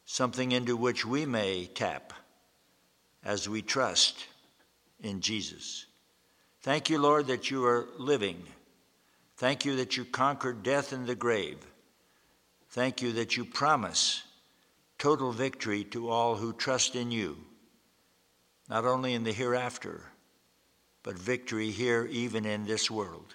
something 0.04 0.52
into 0.52 0.76
which 0.76 1.06
we 1.06 1.24
may 1.24 1.66
tap 1.66 2.12
as 3.24 3.48
we 3.48 3.62
trust 3.62 4.26
in 5.00 5.20
Jesus. 5.20 5.86
Thank 6.62 6.90
you, 6.90 6.98
Lord, 6.98 7.28
that 7.28 7.50
you 7.50 7.64
are 7.64 7.86
living. 7.98 8.42
Thank 9.36 9.64
you 9.64 9.76
that 9.76 9.96
you 9.96 10.04
conquered 10.04 10.62
death 10.62 10.92
and 10.92 11.06
the 11.06 11.14
grave. 11.14 11.58
Thank 12.70 13.00
you 13.02 13.12
that 13.12 13.36
you 13.36 13.44
promise 13.44 14.22
total 14.98 15.32
victory 15.32 15.84
to 15.84 16.08
all 16.08 16.36
who 16.36 16.52
trust 16.52 16.96
in 16.96 17.10
you, 17.10 17.36
not 18.68 18.84
only 18.84 19.14
in 19.14 19.22
the 19.22 19.32
hereafter, 19.32 20.04
but 21.04 21.16
victory 21.16 21.70
here, 21.70 22.08
even 22.10 22.44
in 22.44 22.64
this 22.64 22.90
world. 22.90 23.34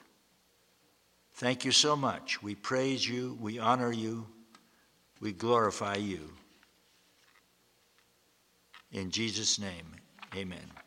Thank 1.35 1.63
you 1.63 1.71
so 1.71 1.95
much. 1.95 2.43
We 2.43 2.55
praise 2.55 3.07
you, 3.07 3.37
we 3.39 3.59
honor 3.59 3.93
you, 3.93 4.27
we 5.21 5.31
glorify 5.31 5.95
you. 5.95 6.31
In 8.91 9.11
Jesus' 9.11 9.59
name, 9.59 9.85
amen. 10.35 10.78